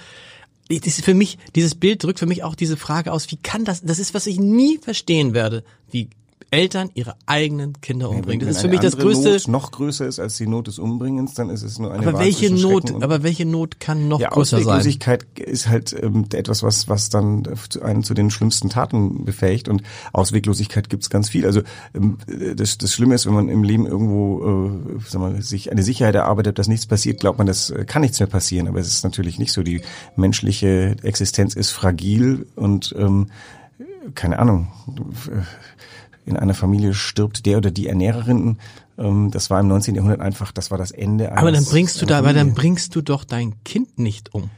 Das 0.68 0.98
ist 0.98 1.04
für 1.04 1.14
mich, 1.14 1.38
dieses 1.54 1.74
Bild 1.74 2.02
drückt 2.02 2.18
für 2.18 2.26
mich 2.26 2.44
auch 2.44 2.54
diese 2.54 2.76
Frage 2.76 3.12
aus, 3.12 3.30
wie 3.30 3.36
kann 3.36 3.64
das, 3.64 3.82
das 3.82 3.98
ist, 3.98 4.12
was 4.12 4.26
ich 4.26 4.38
nie 4.38 4.78
verstehen 4.78 5.32
werde, 5.32 5.64
wie 5.90 6.10
Eltern 6.50 6.90
ihre 6.94 7.14
eigenen 7.26 7.80
Kinder 7.80 8.08
umbringen. 8.08 8.40
Das 8.40 8.46
Wenn 8.46 8.54
ist 8.54 8.60
für 8.62 8.68
mich 8.68 8.80
das 8.80 8.96
größte, 8.96 9.32
Not 9.32 9.48
noch 9.48 9.70
größer 9.70 10.06
ist 10.06 10.18
als 10.18 10.36
die 10.36 10.46
Not 10.46 10.66
des 10.66 10.78
Umbringens, 10.78 11.34
dann 11.34 11.50
ist 11.50 11.62
es 11.62 11.78
nur 11.78 11.92
eine 11.92 12.06
aber 12.06 12.18
welche 12.18 12.50
Not, 12.50 13.02
aber 13.02 13.22
welche 13.22 13.44
Not 13.44 13.80
kann 13.80 14.08
noch 14.08 14.18
ja, 14.18 14.30
größer 14.30 14.56
sein? 14.56 14.66
Ausweglosigkeit 14.66 15.26
ist 15.38 15.68
halt 15.68 15.94
ähm, 16.00 16.24
etwas, 16.32 16.62
was, 16.62 16.88
was 16.88 17.10
dann 17.10 17.46
zu- 17.68 17.82
einen 17.82 18.02
zu 18.02 18.14
den 18.14 18.30
schlimmsten 18.30 18.70
Taten 18.70 19.24
befähigt. 19.26 19.68
Und 19.68 19.82
Ausweglosigkeit 20.12 20.88
gibt's 20.88 21.10
ganz 21.10 21.28
viel. 21.28 21.44
Also 21.44 21.60
ähm, 21.94 22.16
das, 22.56 22.78
das 22.78 22.94
Schlimme 22.94 23.14
ist, 23.14 23.26
wenn 23.26 23.34
man 23.34 23.48
im 23.48 23.62
Leben 23.62 23.86
irgendwo 23.86 24.70
äh, 24.96 25.00
sag 25.06 25.20
mal, 25.20 25.42
sich 25.42 25.70
eine 25.70 25.82
Sicherheit 25.82 26.14
erarbeitet, 26.14 26.58
dass 26.58 26.68
nichts 26.68 26.86
passiert, 26.86 27.20
glaubt 27.20 27.38
man, 27.38 27.46
das 27.46 27.68
äh, 27.70 27.84
kann 27.84 28.00
nichts 28.02 28.20
mehr 28.20 28.26
passieren. 28.26 28.68
Aber 28.68 28.78
es 28.80 28.88
ist 28.88 29.04
natürlich 29.04 29.38
nicht 29.38 29.52
so. 29.52 29.62
Die 29.62 29.82
menschliche 30.16 30.96
Existenz 31.02 31.54
ist 31.54 31.72
fragil 31.72 32.46
und 32.56 32.94
ähm, 32.98 33.26
keine 34.14 34.38
Ahnung. 34.38 34.68
In 36.28 36.36
einer 36.36 36.54
Familie 36.54 36.94
stirbt 36.94 37.46
der 37.46 37.56
oder 37.58 37.70
die 37.70 37.86
Ernährerin. 37.88 38.58
Ähm, 38.98 39.30
Das 39.30 39.50
war 39.50 39.60
im 39.60 39.68
19. 39.68 39.94
Jahrhundert 39.94 40.20
einfach, 40.20 40.52
das 40.52 40.70
war 40.70 40.78
das 40.78 40.90
Ende. 40.90 41.36
aber 41.36 41.52
dann 41.52 41.64
bringst 41.64 42.00
du 42.02 42.06
da, 42.06 42.18
aber 42.18 42.32
dann 42.32 42.54
bringst 42.54 42.94
du 42.94 43.00
doch 43.02 43.24
dein 43.24 43.54
Kind 43.64 43.98
nicht 43.98 44.34
um. 44.34 44.50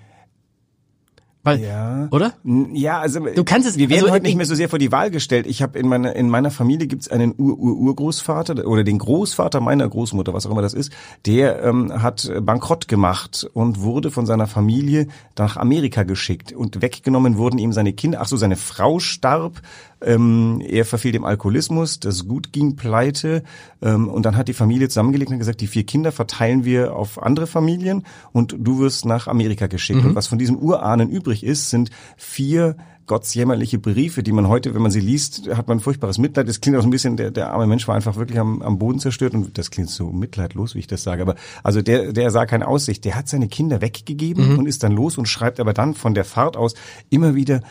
Weil, 1.42 1.60
Ja. 1.62 2.06
oder? 2.10 2.34
Ja, 2.74 2.98
also 3.00 3.20
Du 3.20 3.44
kannst 3.44 3.66
es- 3.66 3.78
wir 3.78 3.88
werden 3.88 4.02
also 4.02 4.12
heute 4.12 4.24
nicht 4.24 4.32
ich- 4.32 4.36
mehr 4.36 4.44
so 4.44 4.54
sehr 4.54 4.68
vor 4.68 4.78
die 4.78 4.92
Wahl 4.92 5.10
gestellt. 5.10 5.46
Ich 5.46 5.62
habe 5.62 5.78
in 5.78 5.88
meiner 5.88 6.14
in 6.14 6.28
meiner 6.28 6.50
Familie 6.50 6.86
gibt's 6.86 7.08
einen 7.08 7.32
Ur 7.38 7.54
-Ur 7.56 7.76
Urgroßvater 7.78 8.66
oder 8.68 8.84
den 8.84 8.98
Großvater 8.98 9.58
meiner 9.60 9.88
Großmutter, 9.88 10.34
was 10.34 10.44
auch 10.44 10.50
immer 10.50 10.60
das 10.60 10.74
ist. 10.74 10.92
Der 11.24 11.62
ähm, 11.62 12.02
hat 12.02 12.30
Bankrott 12.42 12.88
gemacht 12.88 13.48
und 13.54 13.80
wurde 13.80 14.10
von 14.10 14.26
seiner 14.26 14.46
Familie 14.48 15.06
nach 15.38 15.56
Amerika 15.56 16.02
geschickt 16.02 16.52
und 16.52 16.82
weggenommen 16.82 17.38
wurden 17.38 17.56
ihm 17.58 17.72
seine 17.72 17.94
Kinder. 17.94 18.18
Ach 18.20 18.26
so, 18.26 18.36
seine 18.36 18.56
Frau 18.56 18.98
starb. 18.98 19.62
Ähm, 20.02 20.62
er 20.66 20.84
verfiel 20.84 21.12
dem 21.12 21.24
Alkoholismus, 21.24 22.00
das 22.00 22.26
Gut 22.26 22.52
ging 22.52 22.76
pleite 22.76 23.42
ähm, 23.82 24.08
und 24.08 24.24
dann 24.24 24.36
hat 24.36 24.48
die 24.48 24.54
Familie 24.54 24.88
zusammengelegt 24.88 25.30
und 25.30 25.38
gesagt, 25.38 25.60
die 25.60 25.66
vier 25.66 25.84
Kinder 25.84 26.12
verteilen 26.12 26.64
wir 26.64 26.96
auf 26.96 27.22
andere 27.22 27.46
Familien 27.46 28.04
und 28.32 28.56
du 28.58 28.78
wirst 28.78 29.04
nach 29.04 29.28
Amerika 29.28 29.66
geschickt. 29.66 30.04
Und 30.04 30.14
was 30.14 30.26
von 30.26 30.38
diesem 30.38 30.56
Urahnen 30.56 31.10
übrig 31.10 31.44
ist, 31.44 31.70
sind 31.70 31.90
vier 32.16 32.76
gottsjämmerliche 33.10 33.80
Briefe, 33.80 34.22
die 34.22 34.30
man 34.30 34.46
heute, 34.46 34.72
wenn 34.72 34.82
man 34.82 34.92
sie 34.92 35.00
liest, 35.00 35.48
hat 35.56 35.66
man 35.66 35.80
furchtbares 35.80 36.18
Mitleid. 36.18 36.48
Das 36.48 36.60
klingt 36.60 36.78
auch 36.78 36.82
so 36.82 36.86
ein 36.86 36.92
bisschen, 36.92 37.16
der, 37.16 37.32
der 37.32 37.52
arme 37.52 37.66
Mensch 37.66 37.88
war 37.88 37.96
einfach 37.96 38.14
wirklich 38.14 38.38
am, 38.38 38.62
am 38.62 38.78
Boden 38.78 39.00
zerstört 39.00 39.34
und 39.34 39.58
das 39.58 39.72
klingt 39.72 39.90
so 39.90 40.12
mitleidlos, 40.12 40.76
wie 40.76 40.78
ich 40.78 40.86
das 40.86 41.02
sage. 41.02 41.22
Aber 41.22 41.34
also 41.64 41.82
der, 41.82 42.12
der 42.12 42.30
sah 42.30 42.46
keine 42.46 42.68
Aussicht. 42.68 43.04
Der 43.04 43.16
hat 43.16 43.28
seine 43.28 43.48
Kinder 43.48 43.80
weggegeben 43.80 44.56
und 44.56 44.66
ist 44.66 44.84
dann 44.84 44.92
los 44.92 45.18
und 45.18 45.26
schreibt 45.26 45.58
aber 45.58 45.72
dann 45.72 45.94
von 45.94 46.14
der 46.14 46.24
Fahrt 46.24 46.56
aus 46.56 46.74
immer 47.08 47.34
wieder 47.34 47.62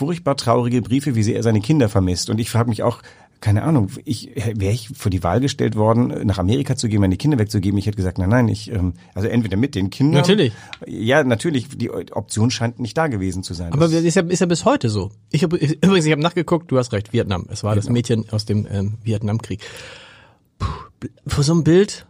furchtbar 0.00 0.36
traurige 0.36 0.80
Briefe, 0.80 1.14
wie 1.14 1.22
sehr 1.22 1.36
er 1.36 1.42
seine 1.42 1.60
Kinder 1.60 1.90
vermisst. 1.90 2.30
Und 2.30 2.38
ich 2.40 2.48
frage 2.48 2.70
mich 2.70 2.82
auch, 2.82 3.02
keine 3.42 3.62
Ahnung, 3.64 3.90
ich 4.06 4.30
wäre 4.54 4.72
ich 4.72 4.88
vor 4.94 5.10
die 5.10 5.22
Wahl 5.22 5.40
gestellt 5.40 5.76
worden, 5.76 6.26
nach 6.26 6.38
Amerika 6.38 6.74
zu 6.76 6.88
gehen, 6.88 7.00
meine 7.02 7.16
Kinder 7.18 7.38
wegzugeben. 7.38 7.78
Ich 7.78 7.86
hätte 7.86 7.96
gesagt, 7.96 8.16
nein, 8.18 8.28
nein, 8.30 8.48
ich, 8.48 8.70
ähm, 8.72 8.94
also 9.14 9.28
entweder 9.28 9.56
mit 9.58 9.74
den 9.74 9.90
Kindern. 9.90 10.20
Natürlich. 10.22 10.52
Ja, 10.86 11.22
natürlich. 11.22 11.68
Die 11.68 11.90
Option 11.90 12.50
scheint 12.50 12.80
nicht 12.80 12.96
da 12.96 13.08
gewesen 13.08 13.42
zu 13.42 13.52
sein. 13.54 13.72
Aber 13.74 13.88
Das- 13.88 13.92
ist 13.92 14.14
ja, 14.14 14.22
ist 14.22 14.40
ja 14.40 14.46
bis 14.46 14.64
heute 14.64 14.88
so. 14.88 15.10
Ich 15.30 15.42
hab, 15.44 15.52
ich, 15.54 15.72
übrigens, 15.82 16.06
ich 16.06 16.12
habe 16.12 16.22
nachgeguckt, 16.22 16.70
du 16.72 16.78
hast 16.78 16.92
recht, 16.92 17.12
Vietnam. 17.12 17.46
Es 17.50 17.62
war 17.62 17.74
das 17.74 17.84
Vietnam. 17.84 17.92
Mädchen 17.94 18.24
aus 18.30 18.44
dem 18.46 18.66
ähm, 18.70 18.94
Vietnamkrieg. 19.04 19.60
Puh, 20.58 20.66
vor 21.26 21.44
so 21.44 21.52
einem 21.52 21.64
Bild, 21.64 22.06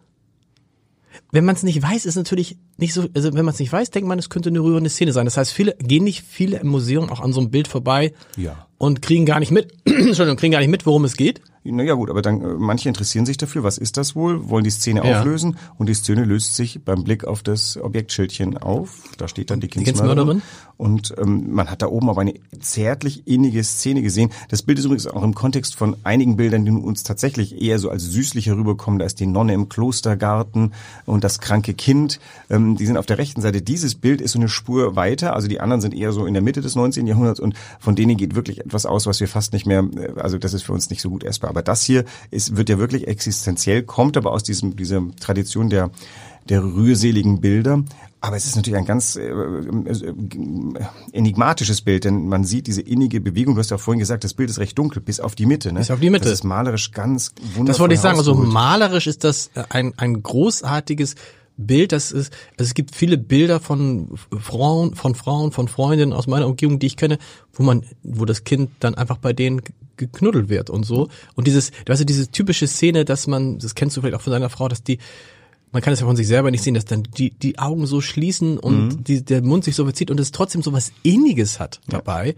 wenn 1.33 1.45
man 1.45 1.55
es 1.55 1.63
nicht 1.63 1.81
weiß, 1.83 2.07
ist 2.07 2.17
natürlich 2.17 2.57
nicht 2.77 2.93
so, 2.95 3.07
also 3.15 3.33
wenn 3.35 3.45
man 3.45 3.55
es 3.55 3.61
nicht 3.61 3.73
weiß, 3.73 3.91
denkt 3.91 4.09
man, 4.09 4.19
es 4.19 4.31
könnte 4.31 4.49
eine 4.49 4.61
rührende 4.61 4.91
Szene 4.91 5.13
sein. 5.13 5.25
Das 5.27 5.37
heißt, 5.37 5.53
viele 5.53 5.77
gehen 5.79 6.05
nicht 6.05 6.25
viele 6.29 6.59
im 6.59 6.69
Museum 6.69 7.11
auch 7.11 7.21
an 7.21 7.33
so 7.33 7.41
einem 7.41 7.51
Bild 7.51 7.69
vorbei 7.69 8.13
Ja. 8.37 8.67
und 8.79 9.03
kriegen 9.03 9.27
gar 9.27 9.41
nicht 9.41 9.53
mit, 9.53 9.73
Entschuldigung, 9.85 10.37
kriegen 10.37 10.53
gar 10.53 10.61
nicht 10.61 10.71
mit, 10.71 10.87
worum 10.87 11.05
es 11.05 11.17
geht. 11.17 11.41
Naja 11.63 11.93
gut, 11.95 12.09
aber 12.09 12.23
dann 12.23 12.41
äh, 12.41 12.55
manche 12.59 12.89
interessieren 12.89 13.27
sich 13.27 13.37
dafür, 13.37 13.63
was 13.63 13.77
ist 13.77 13.97
das 13.99 14.17
wohl, 14.17 14.49
wollen 14.49 14.65
die 14.65 14.71
Szene 14.71 15.05
Ja. 15.05 15.19
auflösen 15.19 15.57
und 15.77 15.89
die 15.89 15.95
Szene 15.95 16.25
löst 16.25 16.55
sich 16.57 16.83
beim 16.85 17.05
Blick 17.05 17.25
auf 17.25 17.43
das 17.43 17.77
Objektschildchen 17.77 18.57
auf. 18.57 19.03
Da 19.19 19.29
steht 19.29 19.51
dann 19.51 19.61
die 19.61 19.69
Kindsmörderin. 19.69 20.41
Kindsmörderin. 20.41 20.43
Und 20.79 21.15
ähm, 21.19 21.53
man 21.53 21.71
hat 21.71 21.83
da 21.83 21.89
oben 21.89 22.09
aber 22.09 22.23
eine 22.23 22.33
zärtlich 22.59 23.27
innige 23.27 23.63
Szene 23.63 24.01
gesehen. 24.01 24.31
Das 24.49 24.63
Bild 24.63 24.79
ist 24.79 24.87
übrigens 24.87 25.07
auch 25.07 25.23
im 25.23 25.35
Kontext 25.35 25.75
von 25.75 25.97
einigen 26.05 26.37
Bildern, 26.37 26.65
die 26.65 26.71
uns 26.71 27.03
tatsächlich 27.03 27.61
eher 27.61 27.79
so 27.79 27.91
als 27.91 28.05
süßlich 28.05 28.47
herüberkommen. 28.47 28.99
Da 28.99 29.05
ist 29.05 29.21
die 29.21 29.27
Nonne 29.27 29.53
im 29.53 29.69
Klostergarten 29.69 30.73
und 31.05 31.25
das 31.25 31.41
kranke 31.41 31.75
Kind. 31.75 32.21
Ähm, 32.49 32.77
die 32.77 32.87
sind 32.87 32.97
auf 32.97 33.05
der 33.05 33.19
rechten 33.19 33.43
Seite. 33.43 33.61
Dieses 33.61 33.95
Bild 33.97 34.23
ist 34.23 34.33
so 34.33 34.39
eine 34.39 34.49
Spur 34.49 34.97
weiter. 34.97 35.35
Also 35.35 35.49
die 35.49 35.61
anderen 35.61 35.83
sind 35.83 35.95
eher 35.95 36.13
so 36.13 36.25
in 36.25 36.33
der 36.33 36.43
Mitte 36.43 36.63
des 36.63 36.75
19. 36.75 37.07
Jahrhunderts 37.07 37.41
und 37.41 37.55
von 37.79 37.95
denen 37.95 38.17
geht 38.17 38.35
wirklich 38.35 38.61
etwas 38.61 38.87
aus, 38.87 39.07
was 39.07 39.21
wir 39.21 39.29
fast 39.29 39.53
nicht 39.53 39.67
mehr, 39.67 39.85
äh, 39.97 40.19
also 40.19 40.39
das 40.39 40.55
ist 40.55 40.63
für 40.63 40.73
uns 40.73 40.89
nicht 40.89 41.03
so 41.03 41.11
gut 41.11 41.23
essbar. 41.25 41.50
Aber 41.51 41.63
das 41.63 41.83
hier 41.83 42.05
ist, 42.31 42.57
wird 42.57 42.69
ja 42.69 42.79
wirklich 42.79 43.07
existenziell, 43.09 43.83
kommt 43.83 44.17
aber 44.17 44.33
aus 44.33 44.43
diesem, 44.43 44.77
dieser 44.77 45.03
Tradition 45.21 45.69
der, 45.69 45.91
der 46.49 46.63
rührseligen 46.63 47.41
Bilder. 47.41 47.85
Aber 48.23 48.37
es 48.37 48.45
ist 48.45 48.55
natürlich 48.55 48.79
ein 48.79 48.85
ganz 48.85 49.17
äh, 49.17 49.29
äh, 49.29 50.15
enigmatisches 51.13 51.81
Bild, 51.81 52.05
denn 52.05 52.29
man 52.29 52.45
sieht 52.45 52.67
diese 52.67 52.83
innige 52.83 53.21
Bewegung. 53.21 53.55
Du 53.55 53.61
hast 53.61 53.71
ja 53.71 53.79
vorhin 53.79 53.99
gesagt, 53.99 54.25
das 54.25 54.35
Bild 54.35 54.51
ist 54.51 54.59
recht 54.59 54.79
dunkel, 54.79 55.01
bis 55.01 55.21
auf 55.21 55.35
die 55.35 55.47
Mitte. 55.47 55.73
Ne? 55.73 55.81
Bis 55.81 55.91
auf 55.91 56.01
die 56.01 56.11
Mitte. 56.11 56.25
Das 56.25 56.35
ist 56.35 56.45
malerisch 56.45 56.93
ganz 56.93 57.33
wundervoll 57.39 57.67
Das 57.67 57.81
wollte 57.81 57.95
ich 57.95 58.01
sagen. 58.01 58.19
Also 58.19 58.35
malerisch 58.35 59.07
ist 59.07 59.25
das 59.25 59.51
ein, 59.71 59.95
ein 59.97 60.23
großartiges 60.23 61.15
Bild. 61.67 61.93
Das 61.93 62.13
ist, 62.13 62.33
also 62.59 62.69
es 62.69 62.75
gibt 62.75 62.95
viele 62.95 63.19
Bilder 63.19 63.61
von 63.61 64.09
Frauen, 64.39 64.95
von 64.95 65.15
Frauen, 65.15 65.53
von 65.53 65.69
Freundinnen 65.69 66.13
aus 66.13 66.27
meiner 66.27 66.47
Umgebung, 66.47 66.79
die 66.79 66.87
ich 66.87 66.97
kenne, 66.97 67.19
wo 67.53 67.63
man, 67.63 67.85
wo 68.03 68.25
das 68.25 68.45
Kind 68.45 68.71
dann 68.81 68.95
einfach 68.95 69.19
bei 69.19 69.33
denen 69.33 69.63
ge- 69.63 69.75
geknuddelt 69.97 70.49
wird 70.49 70.71
und 70.71 70.85
so. 70.85 71.09
Und 71.35 71.47
dieses, 71.47 71.71
weißt 71.87 72.01
du, 72.01 72.05
diese 72.07 72.31
typische 72.31 72.67
Szene, 72.67 73.05
dass 73.05 73.27
man, 73.27 73.59
das 73.59 73.75
kennst 73.75 73.97
du 73.97 74.01
vielleicht 74.01 74.17
auch 74.17 74.23
von 74.23 74.33
deiner 74.33 74.49
Frau, 74.51 74.67
dass 74.69 74.83
die, 74.83 74.99
man 75.73 75.83
kann 75.83 75.93
es 75.93 76.01
ja 76.01 76.07
von 76.07 76.17
sich 76.17 76.27
selber 76.27 76.51
nicht 76.51 76.65
sehen, 76.65 76.75
dass 76.75 76.85
dann 76.87 77.03
die, 77.03 77.31
die 77.31 77.59
Augen 77.59 77.87
so 77.87 78.01
schließen 78.01 78.59
und 78.59 78.89
Mhm. 78.89 79.05
die, 79.05 79.25
der 79.25 79.43
Mund 79.43 79.63
sich 79.65 79.77
so 79.77 79.85
verzieht 79.85 80.11
und 80.11 80.19
es 80.19 80.33
trotzdem 80.33 80.63
so 80.63 80.73
was 80.73 80.91
Inniges 81.03 81.61
hat 81.61 81.81
dabei. 81.87 82.35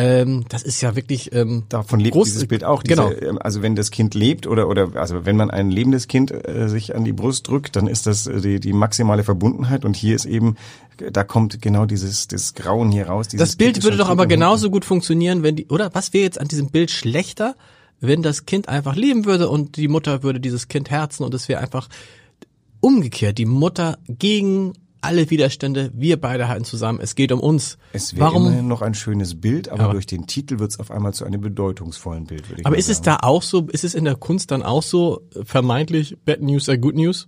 Ähm, 0.00 0.44
das 0.48 0.62
ist 0.62 0.80
ja 0.80 0.94
wirklich 0.94 1.32
ähm, 1.34 1.64
Davon 1.68 1.98
lebt 1.98 2.14
groß- 2.14 2.24
dieses 2.24 2.46
Bild 2.46 2.62
auch. 2.62 2.82
Diese, 2.84 2.94
Genau. 2.94 3.10
ähm, 3.10 3.38
Also 3.40 3.62
wenn 3.62 3.74
das 3.74 3.90
Kind 3.90 4.14
lebt 4.14 4.46
oder 4.46 4.68
oder 4.68 4.94
also 4.94 5.26
wenn 5.26 5.36
man 5.36 5.50
ein 5.50 5.70
lebendes 5.72 6.06
Kind 6.06 6.30
äh, 6.30 6.68
sich 6.68 6.94
an 6.94 7.04
die 7.04 7.12
Brust 7.12 7.48
drückt, 7.48 7.74
dann 7.74 7.88
ist 7.88 8.06
das 8.06 8.26
äh, 8.28 8.40
die, 8.40 8.60
die 8.60 8.72
maximale 8.72 9.24
Verbundenheit 9.24 9.84
und 9.84 9.96
hier 9.96 10.14
ist 10.14 10.24
eben 10.24 10.56
da 11.12 11.24
kommt 11.24 11.60
genau 11.62 11.86
dieses 11.86 12.28
das 12.28 12.54
Grauen 12.54 12.90
hier 12.92 13.06
raus. 13.08 13.28
Das 13.32 13.56
Bild 13.56 13.82
würde 13.82 13.96
doch 13.96 14.08
aber 14.08 14.26
genauso 14.26 14.70
gut 14.70 14.84
funktionieren, 14.84 15.42
wenn 15.42 15.56
die, 15.56 15.66
oder 15.66 15.90
was 15.94 16.12
wäre 16.12 16.24
jetzt 16.24 16.40
an 16.40 16.48
diesem 16.48 16.68
Bild 16.70 16.90
schlechter, 16.90 17.54
wenn 18.00 18.22
das 18.22 18.46
Kind 18.46 18.68
einfach 18.68 18.94
leben 18.96 19.24
würde 19.24 19.48
und 19.48 19.76
die 19.76 19.88
Mutter 19.88 20.22
würde 20.22 20.38
dieses 20.40 20.68
Kind 20.68 20.90
herzen 20.90 21.24
und 21.24 21.34
es 21.34 21.48
wäre 21.48 21.60
einfach 21.60 21.88
umgekehrt, 22.80 23.38
die 23.38 23.46
Mutter 23.46 23.98
gegen 24.08 24.72
alle 25.08 25.28
Widerstände, 25.30 25.90
wir 25.94 26.20
beide 26.20 26.46
halten 26.48 26.64
zusammen, 26.64 27.00
es 27.02 27.14
geht 27.14 27.32
um 27.32 27.40
uns. 27.40 27.78
Es 27.92 28.14
wäre 28.16 28.36
immerhin 28.36 28.68
noch 28.68 28.82
ein 28.82 28.94
schönes 28.94 29.40
Bild, 29.40 29.68
aber, 29.70 29.84
Aber- 29.84 29.92
durch 29.94 30.06
den 30.06 30.26
Titel 30.26 30.58
wird 30.58 30.70
es 30.70 30.78
auf 30.78 30.90
einmal 30.90 31.14
zu 31.14 31.24
einem 31.24 31.40
bedeutungsvollen 31.40 32.26
Bild, 32.26 32.48
würde 32.48 32.60
ich 32.60 32.66
Aber 32.66 32.76
ist 32.76 32.88
es 32.88 32.98
sagen. 32.98 33.18
da 33.22 33.26
auch 33.26 33.42
so, 33.42 33.66
ist 33.72 33.84
es 33.84 33.94
in 33.94 34.04
der 34.04 34.14
Kunst 34.16 34.50
dann 34.50 34.62
auch 34.62 34.82
so 34.82 35.22
vermeintlich 35.44 36.16
Bad 36.24 36.42
News 36.42 36.68
are 36.68 36.78
Good 36.78 36.94
News? 36.94 37.26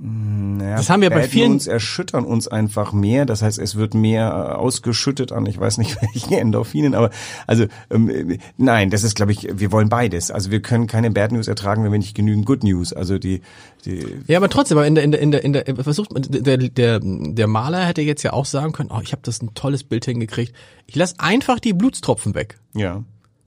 Naja, 0.00 0.76
Das 0.76 0.90
haben 0.90 1.02
wir 1.02 1.10
bei 1.10 1.24
vielen- 1.24 1.52
News 1.54 1.66
erschüttern 1.66 2.24
uns 2.24 2.46
einfach 2.46 2.92
mehr. 2.92 3.26
Das 3.26 3.42
heißt, 3.42 3.58
es 3.58 3.74
wird 3.74 3.94
mehr 3.94 4.28
äh, 4.28 4.54
ausgeschüttet 4.54 5.32
an, 5.32 5.44
ich 5.46 5.58
weiß 5.58 5.78
nicht 5.78 5.96
welchen 6.14 6.34
Endorphinen, 6.34 6.94
aber 6.94 7.10
also 7.48 7.66
ähm, 7.90 8.08
äh, 8.08 8.38
nein, 8.56 8.90
das 8.90 9.02
ist, 9.02 9.16
glaube 9.16 9.32
ich, 9.32 9.48
wir 9.52 9.72
wollen 9.72 9.88
beides. 9.88 10.30
Also 10.30 10.52
wir 10.52 10.62
können 10.62 10.86
keine 10.86 11.10
Bad 11.10 11.32
News 11.32 11.48
ertragen, 11.48 11.82
wenn 11.82 11.90
wir 11.90 11.98
nicht 11.98 12.14
genügend 12.14 12.46
Good 12.46 12.62
News. 12.62 12.92
Also 12.92 13.18
die, 13.18 13.40
die 13.84 14.06
Ja, 14.28 14.36
aber 14.38 14.48
trotzdem, 14.48 14.78
aber 14.78 14.86
in 14.86 14.94
der, 14.94 15.02
in 15.02 15.10
der, 15.10 15.20
in 15.20 15.30
der, 15.32 15.42
in 15.42 15.52
der 15.52 15.82
versucht 15.82 16.12
man, 16.12 16.22
der, 16.28 16.58
der, 16.58 17.00
der 17.02 17.46
Maler 17.48 17.84
hätte 17.84 18.02
jetzt 18.02 18.22
ja 18.22 18.32
auch 18.32 18.44
sagen 18.46 18.70
können, 18.72 18.90
oh, 18.92 19.00
ich 19.02 19.10
habe 19.10 19.22
das 19.24 19.42
ein 19.42 19.54
tolles 19.54 19.82
Bild 19.82 20.04
hingekriegt. 20.04 20.52
Ich 20.86 20.94
lass 20.94 21.18
einfach 21.18 21.58
die 21.58 21.72
Blutstropfen 21.72 22.36
weg 22.36 22.60
ja 22.72 23.02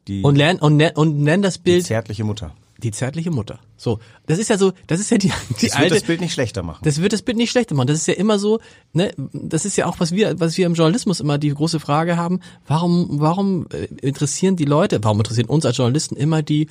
die, 0.07 0.21
und 0.21 0.35
lern 0.35 0.57
und, 0.57 0.75
nenn- 0.75 0.95
und 0.95 1.19
nenn 1.21 1.41
das 1.41 1.55
die 1.57 1.61
Bild 1.63 1.85
zärtliche 1.85 2.25
Mutter. 2.25 2.53
Die 2.83 2.91
zärtliche 2.91 3.31
Mutter. 3.31 3.59
So, 3.77 3.99
das 4.27 4.39
ist 4.39 4.49
ja 4.49 4.57
so, 4.57 4.73
das 4.87 4.99
ist 4.99 5.11
ja 5.11 5.17
die, 5.17 5.31
die 5.61 5.67
Das 5.67 5.73
wird 5.73 5.75
alte. 5.75 5.95
das 5.95 6.03
Bild 6.03 6.21
nicht 6.21 6.33
schlechter 6.33 6.63
machen. 6.63 6.81
Das 6.83 7.01
wird 7.01 7.13
das 7.13 7.21
Bild 7.21 7.37
nicht 7.37 7.51
schlechter 7.51 7.75
machen. 7.75 7.87
Das 7.87 7.97
ist 7.97 8.07
ja 8.07 8.13
immer 8.15 8.39
so, 8.39 8.59
ne, 8.93 9.13
das 9.33 9.65
ist 9.65 9.75
ja 9.77 9.85
auch, 9.85 9.99
was 9.99 10.11
wir, 10.11 10.39
was 10.39 10.57
wir 10.57 10.65
im 10.65 10.73
Journalismus 10.73 11.19
immer 11.19 11.37
die 11.37 11.49
große 11.49 11.79
Frage 11.79 12.17
haben. 12.17 12.39
Warum, 12.67 13.07
warum 13.19 13.67
äh, 13.71 13.85
interessieren 14.01 14.55
die 14.55 14.65
Leute, 14.65 15.03
warum 15.03 15.19
interessieren 15.19 15.47
uns 15.49 15.65
als 15.65 15.77
Journalisten 15.77 16.15
immer 16.15 16.41
die, 16.41 16.67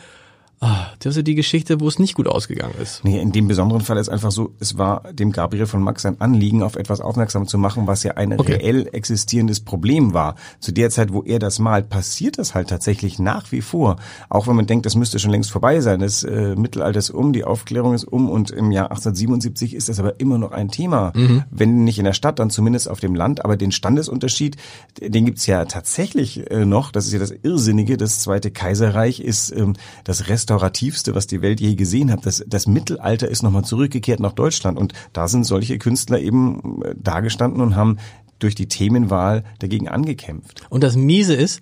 ah, 0.60 0.86
das 0.98 1.12
ist 1.12 1.16
ja 1.16 1.22
die 1.22 1.34
Geschichte, 1.34 1.80
wo 1.80 1.88
es 1.88 1.98
nicht 1.98 2.14
gut 2.14 2.28
ausgegangen 2.28 2.74
ist. 2.82 3.02
Nee, 3.04 3.18
in 3.20 3.32
dem 3.32 3.48
besonderen 3.48 3.80
Fall 3.82 3.96
ist 3.96 4.08
einfach 4.10 4.30
so, 4.30 4.52
es 4.60 4.76
war 4.76 5.02
dem 5.12 5.32
Gabriel 5.32 5.66
von 5.66 5.82
Max 5.82 6.04
ein 6.04 6.20
Anliegen, 6.20 6.62
auf 6.62 6.76
etwas 6.76 7.00
aufmerksam 7.00 7.46
zu 7.46 7.56
machen, 7.58 7.86
was 7.86 8.02
ja 8.02 8.12
ein 8.12 8.38
Okay. 8.38 8.54
reell 8.54 8.88
existierendes 8.92 9.60
Problem 9.60 10.12
war. 10.14 10.34
Zu 10.60 10.72
der 10.72 10.90
Zeit, 10.90 11.12
wo 11.12 11.22
er 11.22 11.38
das 11.38 11.58
malt, 11.58 11.88
passiert 11.88 12.38
das 12.38 12.54
halt 12.54 12.68
tatsächlich 12.68 13.18
nach 13.18 13.50
wie 13.52 13.60
vor. 13.62 13.96
Auch 14.28 14.46
wenn 14.46 14.56
man 14.56 14.66
denkt, 14.66 14.86
das 14.86 14.94
müsste 14.96 15.18
schon 15.18 15.30
längst 15.30 15.50
vorbei 15.50 15.80
sein. 15.80 16.00
Das 16.00 16.22
äh, 16.24 16.54
Mittelalter 16.56 16.98
ist 16.98 17.10
um, 17.10 17.32
die 17.32 17.44
Aufklärung 17.44 17.94
ist 17.94 18.04
um 18.04 18.28
und 18.28 18.50
im 18.50 18.70
Jahr 18.70 18.90
1877 18.90 19.74
ist 19.74 19.88
das 19.88 19.98
aber 19.98 20.20
immer 20.20 20.38
noch 20.38 20.52
ein 20.52 20.68
Thema. 20.70 21.12
Wenn 21.50 21.84
nicht 21.84 21.98
in 21.98 22.04
der 22.04 22.12
Stadt, 22.12 22.38
dann 22.38 22.50
zumindest 22.50 22.88
auf 22.88 23.00
dem 23.00 23.14
Land. 23.14 23.44
Aber 23.44 23.56
den 23.56 23.72
Standesunterschied, 23.72 24.56
den 25.00 25.24
gibt's 25.24 25.46
ja 25.46 25.64
tatsächlich 25.64 26.50
äh, 26.50 26.64
noch. 26.64 26.92
Das 26.92 27.06
ist 27.06 27.12
ja 27.12 27.18
das 27.18 27.30
Irrsinnige. 27.42 27.96
Das 27.96 28.20
Zweite 28.20 28.50
Kaiserreich 28.50 29.20
ist 29.20 29.50
ähm, 29.56 29.74
das 30.04 30.28
restaurativste, 30.50 31.14
was 31.14 31.26
die 31.26 31.42
Welt 31.42 31.60
je 31.60 31.74
gesehen 31.74 32.10
hat. 32.10 32.26
Das, 32.26 32.44
das 32.46 32.66
Mittelalter 32.66 33.28
ist 33.28 33.42
nochmal 33.42 33.64
zurückgekehrt 33.64 34.20
nach 34.20 34.32
Deutschland 34.32 34.78
und 34.78 34.92
da 35.12 35.28
sind 35.28 35.44
solche 35.44 35.78
Künstler 35.78 36.18
eben 36.18 36.82
äh, 36.82 36.94
dagestanden 36.96 37.60
und 37.60 37.76
haben 37.76 37.98
durch 38.38 38.54
die 38.54 38.68
Themenwahl 38.68 39.44
dagegen 39.58 39.88
angekämpft. 39.88 40.62
Und 40.70 40.82
das 40.82 40.96
Miese 40.96 41.34
ist, 41.34 41.60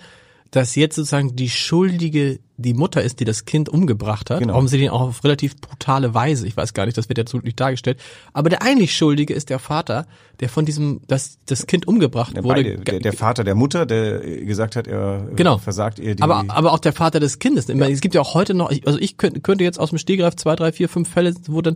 dass 0.50 0.74
jetzt 0.74 0.96
sozusagen 0.96 1.36
die 1.36 1.50
Schuldige 1.50 2.40
die 2.60 2.74
Mutter 2.74 3.02
ist, 3.02 3.20
die 3.20 3.24
das 3.24 3.44
Kind 3.44 3.68
umgebracht 3.68 4.30
hat. 4.30 4.40
Genau. 4.40 4.54
Offensichtlich 4.56 4.90
auch 4.90 5.00
auf 5.02 5.22
relativ 5.24 5.56
brutale 5.60 6.12
Weise. 6.12 6.44
Ich 6.46 6.56
weiß 6.56 6.74
gar 6.74 6.86
nicht, 6.86 6.98
das 6.98 7.08
wird 7.08 7.16
jetzt 7.16 7.30
so 7.30 7.38
nicht 7.38 7.58
dargestellt. 7.60 8.00
Aber 8.32 8.50
der 8.50 8.62
eigentlich 8.62 8.96
Schuldige 8.96 9.32
ist 9.32 9.48
der 9.48 9.60
Vater, 9.60 10.06
der 10.40 10.48
von 10.48 10.64
diesem, 10.66 11.00
das, 11.06 11.38
das 11.46 11.66
Kind 11.68 11.86
umgebracht 11.86 12.36
Der, 12.36 12.42
wurde. 12.42 12.62
beide, 12.64 12.78
der, 12.78 12.98
der 12.98 13.12
Vater 13.12 13.44
der 13.44 13.54
Mutter, 13.54 13.86
der 13.86 14.18
gesagt 14.44 14.74
hat, 14.74 14.88
er 14.88 15.28
Genau. 15.36 15.58
versagt 15.58 16.00
ihr 16.00 16.16
die... 16.16 16.22
aber, 16.22 16.44
aber 16.48 16.72
auch 16.72 16.80
der 16.80 16.92
Vater 16.92 17.20
des 17.20 17.38
Kindes. 17.38 17.68
Ich 17.68 17.76
meine, 17.76 17.92
Es 17.94 18.00
gibt 18.00 18.16
ja 18.16 18.20
auch 18.20 18.34
heute 18.34 18.54
noch, 18.54 18.72
also 18.84 18.98
ich 18.98 19.16
könnte, 19.16 19.40
könnte 19.40 19.62
jetzt 19.62 19.78
aus 19.78 19.90
dem 19.90 19.98
Stegreif 19.98 20.34
zwei, 20.34 20.56
drei, 20.56 20.72
vier, 20.72 20.88
fünf 20.88 21.08
Fälle, 21.08 21.34
wo 21.46 21.62
dann 21.62 21.74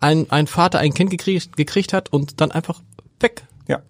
ein, 0.00 0.30
ein 0.30 0.46
Vater 0.46 0.78
ein 0.78 0.94
Kind 0.94 1.10
gekriegt, 1.10 1.56
gekriegt 1.56 1.92
hat 1.92 2.10
und 2.10 2.40
dann 2.40 2.50
einfach 2.52 2.80
weg. 3.20 3.44
ja. 3.68 3.80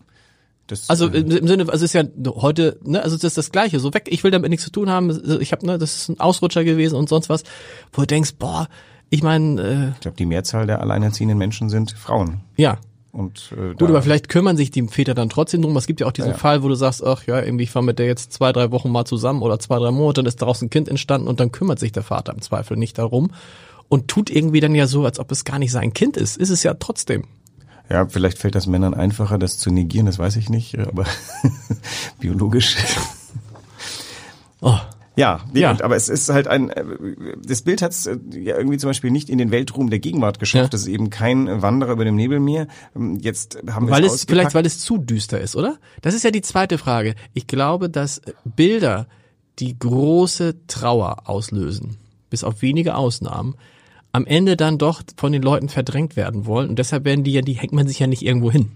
Das, 0.67 0.91
Also 0.91 1.09
äh, 1.09 1.19
im 1.19 1.31
im 1.31 1.47
Sinne, 1.47 1.63
also 1.65 1.73
es 1.73 1.83
ist 1.83 1.93
ja 1.95 2.05
heute, 2.29 2.79
ne, 2.85 3.03
also 3.03 3.17
das 3.17 3.25
ist 3.25 3.39
das 3.39 3.53
Gleiche, 3.53 3.81
so 3.81 3.95
weg, 3.95 4.09
ich 4.11 4.25
will 4.25 4.31
damit 4.31 4.51
nichts 4.51 4.65
zu 4.65 4.71
tun 4.73 4.91
haben, 4.91 5.11
ich 5.41 5.53
habe, 5.53 5.67
ne, 5.67 5.79
das 5.79 5.97
ist 5.97 6.09
ein 6.09 6.21
Ausrutscher 6.21 6.65
gewesen 6.65 6.97
und 6.97 7.09
sonst 7.09 7.29
was, 7.29 7.45
wo 7.93 8.03
du 8.03 8.07
denkst, 8.07 8.35
boah, 8.39 8.69
ich 9.09 9.23
meine, 9.23 9.95
ich 9.95 10.01
glaube, 10.01 10.17
die 10.17 10.27
Mehrzahl 10.27 10.67
der 10.67 10.81
alleinerziehenden 10.81 11.39
Menschen 11.39 11.69
sind 11.69 11.93
Frauen. 11.93 12.41
äh, 12.57 12.63
ja, 12.63 12.79
Und 13.13 13.53
äh, 13.53 13.75
gut, 13.75 13.89
aber 13.89 14.03
vielleicht 14.03 14.29
kümmern 14.29 14.57
sich 14.57 14.71
die 14.71 14.87
Väter 14.89 15.15
dann 15.15 15.31
trotzdem 15.31 15.63
drum. 15.63 15.77
Es 15.77 15.87
gibt 15.87 16.01
ja 16.01 16.07
auch 16.07 16.13
diesen 16.13 16.33
ja. 16.33 16.37
Fall, 16.37 16.63
wo 16.63 16.69
du 16.69 16.75
sagst, 16.75 17.03
ach 17.03 17.25
ja, 17.27 17.41
irgendwie 17.41 17.65
ich 17.65 17.75
war 17.75 17.83
mit 17.83 17.99
der 17.99 18.07
jetzt 18.07 18.33
zwei, 18.33 18.53
drei 18.53 18.73
Wochen 18.73 18.91
mal 18.91 19.07
zusammen 19.07 19.43
oder 19.43 19.59
zwei, 19.59 19.79
drei 19.79 19.91
Monate, 19.91 20.23
dann 20.23 20.27
ist 20.27 20.43
daraus 20.43 20.61
ein 20.61 20.69
Kind 20.69 20.89
entstanden 20.89 21.29
und 21.29 21.41
dann 21.41 21.53
kümmert 21.53 21.79
sich 21.79 21.93
der 21.93 22.03
Vater 22.03 22.35
im 22.35 22.43
Zweifel 22.43 22.77
nicht 22.77 22.99
darum 22.99 23.31
und 23.89 24.09
tut 24.09 24.29
irgendwie 24.29 24.61
dann 24.61 24.75
ja 24.75 24.87
so, 24.87 25.05
als 25.05 25.19
ob 25.19 25.33
es 25.33 25.45
gar 25.45 25.59
nicht 25.59 25.73
sein 25.73 25.93
Kind 25.93 26.17
ist. 26.17 26.37
Ist 26.37 26.51
es 26.51 26.63
ja 26.63 26.75
trotzdem. 26.75 27.25
Ja, 27.89 28.07
vielleicht 28.09 28.39
fällt 28.39 28.55
das 28.55 28.67
Männern 28.67 28.95
einfacher, 28.95 29.39
das 29.39 29.59
zu 29.59 29.71
negieren, 29.71 30.07
das 30.07 30.19
weiß 30.19 30.37
ich 30.37 30.49
nicht, 30.51 30.79
aber 30.79 31.07
biologisch. 32.21 32.77
Oh. 34.61 34.79
Ja, 35.17 35.41
Ja. 35.55 35.71
Und, 35.71 35.81
aber 35.81 35.97
es 35.97 36.11
ist 36.11 36.29
halt 36.29 36.47
ein, 36.47 36.69
äh, 36.69 36.85
das 37.43 37.63
Bild 37.63 37.81
hat 37.81 37.93
es 37.93 38.05
ja 38.05 38.57
irgendwie 38.57 38.77
zum 38.77 38.91
Beispiel 38.91 39.11
nicht 39.11 39.31
in 39.31 39.39
den 39.39 39.51
Weltruhm 39.51 39.89
der 39.89 39.99
Gegenwart 39.99 40.39
geschafft. 40.39 40.65
Ja. 40.65 40.69
Das 40.69 40.83
ist 40.83 40.89
eben 40.89 41.09
kein 41.09 41.63
Wanderer 41.63 41.93
über 41.93 42.05
dem 42.05 42.17
Nebelmeer. 42.17 42.69
Ähm, 42.95 43.19
Jetzt 43.21 43.59
haben 43.71 43.87
wir 43.87 43.93
Weil 43.93 44.05
es 44.05 44.13
es 44.13 44.25
vielleicht, 44.25 44.55
weil 44.55 44.67
es 44.67 44.79
zu 44.79 44.99
düster 44.99 45.41
ist, 45.41 45.57
oder? 45.57 45.79
Das 46.03 46.15
ist 46.15 46.23
ja 46.23 46.31
die 46.31 46.43
zweite 46.43 46.77
Frage. 46.77 47.15
Ich 47.33 47.47
glaube, 47.47 47.89
dass 47.89 48.21
Bilder, 48.45 49.07
die 49.59 49.79
große 49.79 50.67
Trauer 50.67 51.29
auslösen, 51.31 51.97
bis 52.29 52.45
auf 52.45 52.61
wenige 52.61 52.95
Ausnahmen, 52.95 53.55
am 54.17 54.25
Ende 54.25 54.57
dann 54.57 54.79
doch 54.79 55.03
von 55.19 55.33
den 55.33 55.43
Leuten 55.43 55.69
verdrängt 55.69 56.17
werden 56.17 56.47
wollen 56.47 56.71
und 56.71 56.79
deshalb 56.79 57.05
werden 57.05 57.23
die 57.23 57.35
ja, 57.35 57.43
die 57.43 57.53
hängt 57.53 57.75
man 57.75 57.87
sich 57.87 57.99
ja 57.99 58.07
nicht 58.07 58.23
irgendwo 58.23 58.51
hin. 58.51 58.71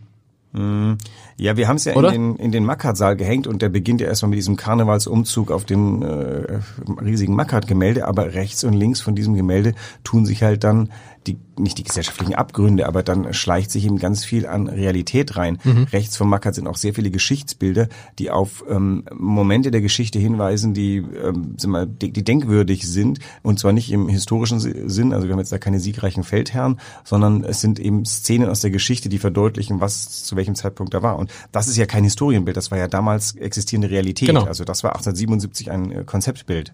Ja, 0.53 1.57
wir 1.57 1.69
haben 1.69 1.77
es 1.77 1.85
ja 1.85 1.93
in 1.93 1.99
Oder? 1.99 2.11
den, 2.11 2.35
in 2.37 2.51
den 2.51 2.65
Mackert-Saal 2.65 3.17
gehängt 3.17 3.47
und 3.47 3.63
der 3.63 3.69
beginnt 3.69 4.01
ja 4.01 4.09
erstmal 4.09 4.31
mit 4.31 4.39
diesem 4.39 4.57
Karnevalsumzug 4.57 5.53
auf 5.53 5.65
dem 5.65 6.03
äh, 6.03 6.59
riesigen 7.01 7.37
Mackert-Gemälde, 7.37 8.07
aber 8.09 8.35
rechts 8.35 8.65
und 8.65 8.73
links 8.73 9.01
von 9.01 9.15
diesem 9.15 9.35
Gemälde 9.35 9.75
tun 10.03 10.27
sich 10.27 10.43
halt 10.43 10.65
dann 10.65 10.91
die, 11.27 11.37
nicht 11.59 11.77
die 11.77 11.85
gesellschaftlichen 11.85 12.35
Abgründe, 12.35 12.87
aber 12.89 13.03
dann 13.03 13.35
schleicht 13.35 13.71
sich 13.71 13.85
eben 13.85 13.99
ganz 13.99 14.25
viel 14.25 14.47
an 14.47 14.69
Realität 14.69 15.37
rein. 15.37 15.59
Rechts 15.93 16.17
vom 16.17 16.31
Mackert 16.31 16.55
sind 16.55 16.67
auch 16.67 16.77
sehr 16.79 16.95
viele 16.95 17.11
Geschichtsbilder, 17.11 17.89
die 18.19 18.31
auf 18.31 18.65
ähm, 18.71 19.05
Momente 19.15 19.71
der 19.71 19.83
Geschichte 19.83 20.19
hinweisen, 20.19 20.73
die, 20.73 20.97
ähm, 20.97 21.57
sind 21.59 21.71
mal, 21.71 21.87
die, 21.87 22.11
die 22.11 22.25
denkwürdig 22.25 22.89
sind 22.89 23.19
und 23.43 23.59
zwar 23.59 23.73
nicht 23.75 23.93
im 23.93 24.09
historischen 24.09 24.61
Si- 24.61 24.75
Sinn, 24.87 25.13
also 25.13 25.27
wir 25.27 25.33
haben 25.33 25.41
jetzt 25.41 25.53
da 25.53 25.59
keine 25.59 25.79
siegreichen 25.79 26.25
Feldherren, 26.25 26.81
sondern 27.05 27.45
es 27.45 27.61
sind 27.61 27.79
eben 27.79 28.07
Szenen 28.07 28.49
aus 28.49 28.61
der 28.61 28.71
Geschichte, 28.71 29.11
die 29.11 29.19
verdeutlichen, 29.19 29.83
was 29.83 30.25
zu 30.25 30.37
welchem 30.41 30.55
Zeitpunkt 30.55 30.95
da 30.95 31.03
war. 31.03 31.19
Und 31.19 31.31
das 31.53 31.69
ist 31.69 31.77
ja 31.77 31.87
kein 31.87 32.03
Historienbild, 32.03 32.57
das 32.57 32.71
war 32.71 32.79
ja 32.79 32.89
damals 32.89 33.37
existierende 33.37 33.91
Realität. 33.91 34.29
Genau. 34.29 34.45
Also 34.45 34.65
das 34.65 34.83
war 34.83 34.97
1877 34.97 35.71
ein 35.71 35.93
äh, 35.93 36.05
Konzeptbild. 36.05 36.73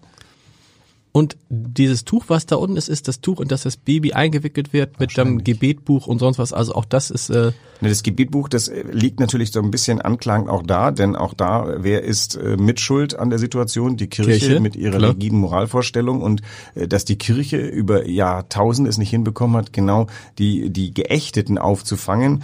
Und 1.11 1.35
dieses 1.49 2.05
Tuch, 2.05 2.25
was 2.27 2.45
da 2.45 2.57
unten 2.57 2.77
ist, 2.77 2.89
ist 2.89 3.07
das 3.07 3.21
Tuch, 3.21 3.41
in 3.41 3.47
das 3.47 3.63
das 3.63 3.75
Baby 3.75 4.13
eingewickelt 4.13 4.71
wird 4.71 4.99
mit 4.99 5.17
dem 5.17 5.43
Gebetbuch 5.43 6.05
und 6.05 6.19
sonst 6.19 6.37
was. 6.37 6.53
Also 6.53 6.75
auch 6.75 6.85
das 6.85 7.09
ist 7.09 7.29
äh, 7.29 7.53
Ne, 7.81 7.89
Das 7.89 8.03
Gebetbuch, 8.03 8.49
das 8.49 8.67
äh, 8.67 8.83
liegt 8.91 9.19
natürlich 9.19 9.51
so 9.51 9.59
ein 9.59 9.71
bisschen 9.71 10.01
anklagend 10.01 10.49
auch 10.49 10.63
da, 10.63 10.91
denn 10.91 11.15
auch 11.15 11.33
da, 11.33 11.75
wer 11.77 12.03
ist 12.03 12.35
äh, 12.35 12.57
mitschuld 12.57 13.17
an 13.17 13.29
der 13.29 13.39
Situation? 13.39 13.97
Die 13.97 14.07
Kirche, 14.07 14.31
Kirche, 14.31 14.59
mit 14.59 14.75
ihrer 14.75 14.97
klar. 14.97 15.11
rigiden 15.11 15.39
Moralvorstellung 15.39 16.21
und 16.21 16.41
äh, 16.75 16.87
dass 16.87 17.05
die 17.05 17.17
Kirche 17.17 17.57
über 17.57 18.07
Jahrtausende 18.07 18.89
es 18.89 18.97
nicht 18.97 19.09
hinbekommen 19.09 19.57
hat, 19.57 19.73
genau 19.73 20.07
die, 20.39 20.71
die 20.71 20.93
Geächteten 20.93 21.57
aufzufangen. 21.57 22.43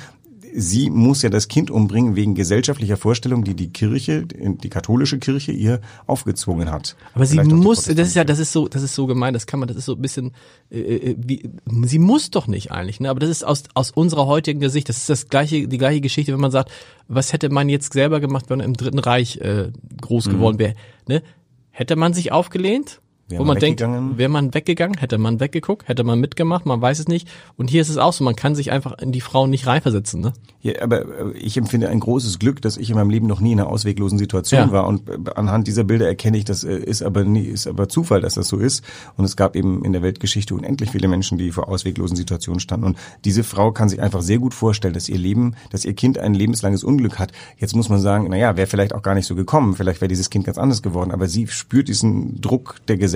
Sie 0.55 0.89
muss 0.89 1.21
ja 1.21 1.29
das 1.29 1.47
Kind 1.47 1.71
umbringen 1.71 2.15
wegen 2.15 2.35
gesellschaftlicher 2.35 2.97
Vorstellungen, 2.97 3.43
die 3.43 3.55
die 3.55 3.71
Kirche, 3.71 4.25
die 4.25 4.69
katholische 4.69 5.19
Kirche 5.19 5.51
ihr 5.51 5.81
aufgezwungen 6.05 6.71
hat. 6.71 6.95
Aber 7.13 7.25
sie 7.25 7.35
Vielleicht 7.35 7.51
muss, 7.51 7.85
das 7.85 8.07
ist 8.07 8.15
ja, 8.15 8.23
das 8.23 8.39
ist 8.39 8.51
so, 8.51 8.67
das 8.67 8.83
ist 8.83 8.95
so 8.95 9.07
gemein, 9.07 9.33
das 9.33 9.47
kann 9.47 9.59
man, 9.59 9.67
das 9.67 9.77
ist 9.77 9.85
so 9.85 9.93
ein 9.93 10.01
bisschen, 10.01 10.31
äh, 10.71 10.79
äh, 10.79 11.15
wie, 11.17 11.49
sie 11.85 11.99
muss 11.99 12.31
doch 12.31 12.47
nicht 12.47 12.71
eigentlich, 12.71 12.99
ne? 12.99 13.09
Aber 13.09 13.19
das 13.19 13.29
ist 13.29 13.43
aus 13.43 13.63
aus 13.73 13.91
unserer 13.91 14.27
heutigen 14.27 14.67
Sicht, 14.69 14.89
das 14.89 14.97
ist 14.97 15.09
das 15.09 15.27
gleiche, 15.27 15.67
die 15.67 15.77
gleiche 15.77 16.01
Geschichte, 16.01 16.33
wenn 16.33 16.41
man 16.41 16.51
sagt, 16.51 16.71
was 17.07 17.33
hätte 17.33 17.49
man 17.49 17.69
jetzt 17.69 17.93
selber 17.93 18.19
gemacht, 18.19 18.45
wenn 18.49 18.59
man 18.59 18.67
im 18.67 18.73
Dritten 18.73 18.99
Reich 18.99 19.37
äh, 19.37 19.71
groß 20.01 20.29
geworden 20.29 20.59
wäre, 20.59 20.75
ne? 21.07 21.23
Hätte 21.71 21.95
man 21.95 22.13
sich 22.13 22.31
aufgelehnt? 22.31 23.01
Wäre 23.29 23.41
wo 23.41 23.45
man 23.45 23.57
denkt, 23.57 23.79
wäre 23.79 24.29
man 24.29 24.53
weggegangen, 24.53 24.97
hätte 24.97 25.17
man 25.17 25.39
weggeguckt, 25.39 25.87
hätte 25.87 26.03
man 26.03 26.19
mitgemacht, 26.19 26.65
man 26.65 26.81
weiß 26.81 26.99
es 26.99 27.07
nicht. 27.07 27.29
Und 27.55 27.69
hier 27.69 27.81
ist 27.81 27.87
es 27.87 27.97
auch 27.97 28.11
so, 28.11 28.23
man 28.25 28.35
kann 28.35 28.53
sich 28.53 28.69
einfach 28.71 28.97
in 28.99 29.13
die 29.13 29.21
Frauen 29.21 29.49
nicht 29.49 29.65
reinversetzen, 29.65 30.19
ne? 30.19 30.33
Ja, 30.61 30.81
aber 30.81 31.01
äh, 31.01 31.37
ich 31.37 31.55
empfinde 31.55 31.87
ein 31.87 32.01
großes 32.01 32.37
Glück, 32.37 32.61
dass 32.61 32.75
ich 32.75 32.89
in 32.89 32.95
meinem 32.95 33.09
Leben 33.09 33.27
noch 33.27 33.39
nie 33.39 33.53
in 33.53 33.61
einer 33.61 33.69
ausweglosen 33.69 34.17
Situation 34.17 34.67
Ja. 34.67 34.71
war 34.71 34.87
und 34.87 35.09
äh, 35.09 35.17
anhand 35.35 35.67
dieser 35.67 35.85
Bilder 35.85 36.05
erkenne 36.05 36.37
ich, 36.37 36.43
das 36.43 36.65
äh, 36.65 36.75
ist 36.75 37.01
aber 37.01 37.23
nie, 37.23 37.45
ist 37.45 37.65
aber 37.65 37.87
Zufall, 37.87 38.19
dass 38.19 38.33
das 38.33 38.49
so 38.49 38.57
ist 38.57 38.83
und 39.15 39.23
es 39.23 39.37
gab 39.37 39.55
eben 39.55 39.85
in 39.85 39.93
der 39.93 40.01
Weltgeschichte 40.01 40.53
unendlich 40.53 40.91
viele 40.91 41.07
Menschen, 41.07 41.37
die 41.37 41.51
vor 41.51 41.69
ausweglosen 41.69 42.17
Situationen 42.17 42.59
standen 42.59 42.85
und 42.85 42.97
diese 43.23 43.45
Frau 43.45 43.71
kann 43.71 43.87
sich 43.87 44.01
einfach 44.01 44.21
sehr 44.21 44.39
gut 44.39 44.53
vorstellen, 44.53 44.93
dass 44.93 45.07
ihr 45.07 45.17
Leben, 45.17 45.55
dass 45.71 45.85
ihr 45.85 45.93
Kind 45.93 46.17
ein 46.17 46.33
lebenslanges 46.33 46.83
Unglück 46.83 47.19
hat. 47.19 47.31
Jetzt 47.57 47.73
muss 47.73 47.87
man 47.87 48.01
sagen, 48.01 48.27
na 48.29 48.35
ja, 48.37 48.57
wäre 48.57 48.67
vielleicht 48.67 48.93
auch 48.93 49.01
gar 49.01 49.15
nicht 49.15 49.27
so 49.27 49.35
gekommen, 49.35 49.75
vielleicht 49.75 50.01
wäre 50.01 50.09
dieses 50.09 50.29
Kind 50.29 50.45
ganz 50.45 50.57
anders 50.57 50.81
geworden, 50.81 51.11
aber 51.11 51.27
sie 51.29 51.47
spürt 51.47 51.87
diesen 51.87 52.41
Druck 52.41 52.81
der 52.89 52.97
Gesellschaft 52.97 53.12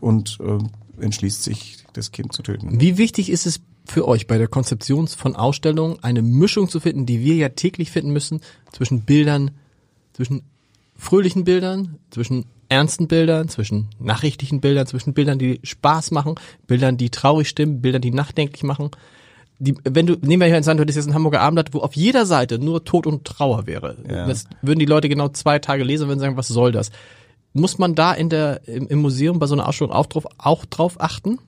und 0.00 0.38
äh, 0.40 1.02
entschließt 1.02 1.42
sich, 1.42 1.78
das 1.92 2.12
Kind 2.12 2.32
zu 2.32 2.42
töten. 2.42 2.80
Wie 2.80 2.98
wichtig 2.98 3.30
ist 3.30 3.46
es 3.46 3.60
für 3.86 4.06
euch 4.06 4.26
bei 4.26 4.38
der 4.38 4.48
Konzeption 4.48 5.08
von 5.08 5.34
Ausstellungen, 5.34 5.98
eine 6.02 6.22
Mischung 6.22 6.68
zu 6.68 6.80
finden, 6.80 7.06
die 7.06 7.24
wir 7.24 7.34
ja 7.34 7.48
täglich 7.48 7.90
finden 7.90 8.12
müssen, 8.12 8.40
zwischen 8.72 9.02
Bildern, 9.02 9.52
zwischen 10.12 10.42
fröhlichen 10.96 11.44
Bildern, 11.44 11.96
zwischen 12.10 12.44
ernsten 12.68 13.08
Bildern, 13.08 13.48
zwischen 13.48 13.88
nachrichtlichen 13.98 14.60
Bildern, 14.60 14.86
zwischen 14.86 15.14
Bildern, 15.14 15.38
die 15.38 15.60
Spaß 15.62 16.10
machen, 16.10 16.34
Bildern, 16.66 16.96
die 16.96 17.10
traurig 17.10 17.48
stimmen, 17.48 17.80
Bildern, 17.80 18.02
die 18.02 18.10
nachdenklich 18.10 18.62
machen. 18.62 18.90
Die, 19.58 19.74
wenn 19.82 20.06
du, 20.06 20.14
nehmen 20.20 20.40
wir 20.40 20.46
hier 20.46 20.58
in 20.58 20.62
Sand, 20.62 20.78
du 20.78 20.82
hättest 20.82 20.96
jetzt 20.96 21.08
ein 21.08 21.14
Hamburger 21.14 21.40
Abendblatt, 21.40 21.74
wo 21.74 21.80
auf 21.80 21.96
jeder 21.96 22.26
Seite 22.26 22.58
nur 22.58 22.84
Tod 22.84 23.06
und 23.06 23.24
Trauer 23.24 23.66
wäre. 23.66 23.96
Ja. 24.08 24.26
Das 24.26 24.44
würden 24.62 24.78
die 24.78 24.86
Leute 24.86 25.08
genau 25.08 25.28
zwei 25.30 25.58
Tage 25.58 25.82
lesen 25.82 26.04
und 26.04 26.10
würden 26.10 26.20
sagen, 26.20 26.36
was 26.36 26.48
soll 26.48 26.70
das? 26.70 26.90
Muss 27.52 27.78
man 27.78 27.94
da 27.94 28.12
in 28.12 28.28
der, 28.28 28.66
im, 28.68 28.88
im 28.88 28.98
Museum 29.00 29.38
bei 29.38 29.46
so 29.46 29.54
einer 29.54 29.66
Ausstellung 29.68 29.92
auch 29.92 30.06
drauf, 30.06 30.26
auch 30.38 30.64
drauf 30.66 31.00
achten? 31.00 31.38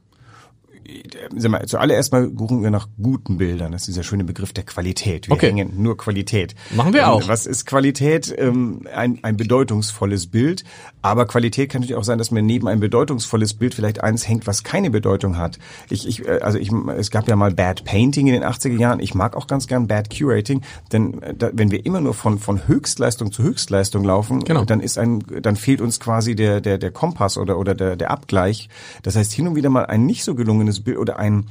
Sag 1.37 1.51
mal, 1.51 1.65
zuallererst 1.67 2.13
mal 2.13 2.31
suchen 2.37 2.63
wir 2.63 2.71
nach 2.71 2.89
guten 3.01 3.39
Bildern. 3.39 3.73
Das 3.73 3.83
ist 3.83 3.89
dieser 3.89 4.03
schöne 4.03 4.25
Begriff 4.25 4.53
der 4.53 4.65
Qualität. 4.65 5.29
Wir 5.29 5.35
Okay. 5.35 5.49
hängen 5.49 5.75
nur 5.83 5.97
Qualität. 5.97 6.55
Machen 6.75 6.93
wir 6.93 7.03
Ähm, 7.03 7.07
auch. 7.09 7.29
Was 7.29 7.47
ist 7.47 7.67
Qualität? 7.67 8.35
Ähm, 8.37 8.87
Ein, 8.95 9.19
ein 9.23 9.37
bedeutungsvolles 9.37 10.27
Bild. 10.27 10.65
Aber 11.03 11.27
Qualität 11.27 11.71
kann 11.71 11.81
natürlich 11.83 11.97
auch 11.99 12.05
sein, 12.05 12.19
dass 12.19 12.31
man 12.31 12.45
neben 12.45 12.69
ein 12.69 12.81
bedeutungsvolles 12.81 13.55
Bild 13.55 13.75
vielleicht 13.75 14.03
eins 14.03 14.29
hängt, 14.29 14.47
was 14.47 14.65
keine 14.65 14.91
Bedeutung 14.91 15.37
hat. 15.39 15.59
Ich, 15.89 16.07
ich, 16.09 16.27
äh, 16.27 16.41
also 16.41 16.59
ich, 16.59 16.71
es 16.97 17.11
gab 17.11 17.29
ja 17.29 17.37
mal 17.37 17.53
Bad 17.53 17.85
Painting 17.85 18.27
in 18.27 18.33
den 18.35 18.45
80er 18.45 18.77
Jahren. 18.79 19.01
Ich 19.01 19.15
mag 19.15 19.37
auch 19.37 19.47
ganz 19.47 19.67
gern 19.67 19.87
Bad 19.87 20.11
Curating, 20.11 20.63
denn 20.93 21.23
äh, 21.23 21.35
da, 21.35 21.51
wenn 21.53 21.71
wir 21.71 21.87
immer 21.87 22.01
nur 22.01 22.15
von, 22.15 22.39
von 22.39 22.67
Höchstleistung 22.67 23.33
zu 23.33 23.43
Höchstleistung 23.43 24.05
laufen, 24.05 24.45
Genau. 24.45 24.65
dann 24.65 24.81
ist 24.81 24.99
ein, 24.99 25.23
dann 25.43 25.57
fehlt 25.57 25.81
uns 25.81 26.01
quasi 26.01 26.35
der, 26.35 26.61
der, 26.61 26.79
der 26.79 26.91
Kompass 26.91 27.39
oder, 27.39 27.59
oder 27.59 27.75
der, 27.75 27.97
der 27.97 28.11
Abgleich. 28.11 28.69
Das 29.03 29.17
heißt, 29.17 29.33
hin 29.33 29.47
und 29.47 29.55
wieder 29.55 29.71
mal 29.71 29.87
ein 29.87 30.05
nicht 30.07 30.25
so 30.25 30.35
gelungenes 30.35 30.80
Bild 30.81 30.99
oder 30.99 31.19
ein, 31.19 31.47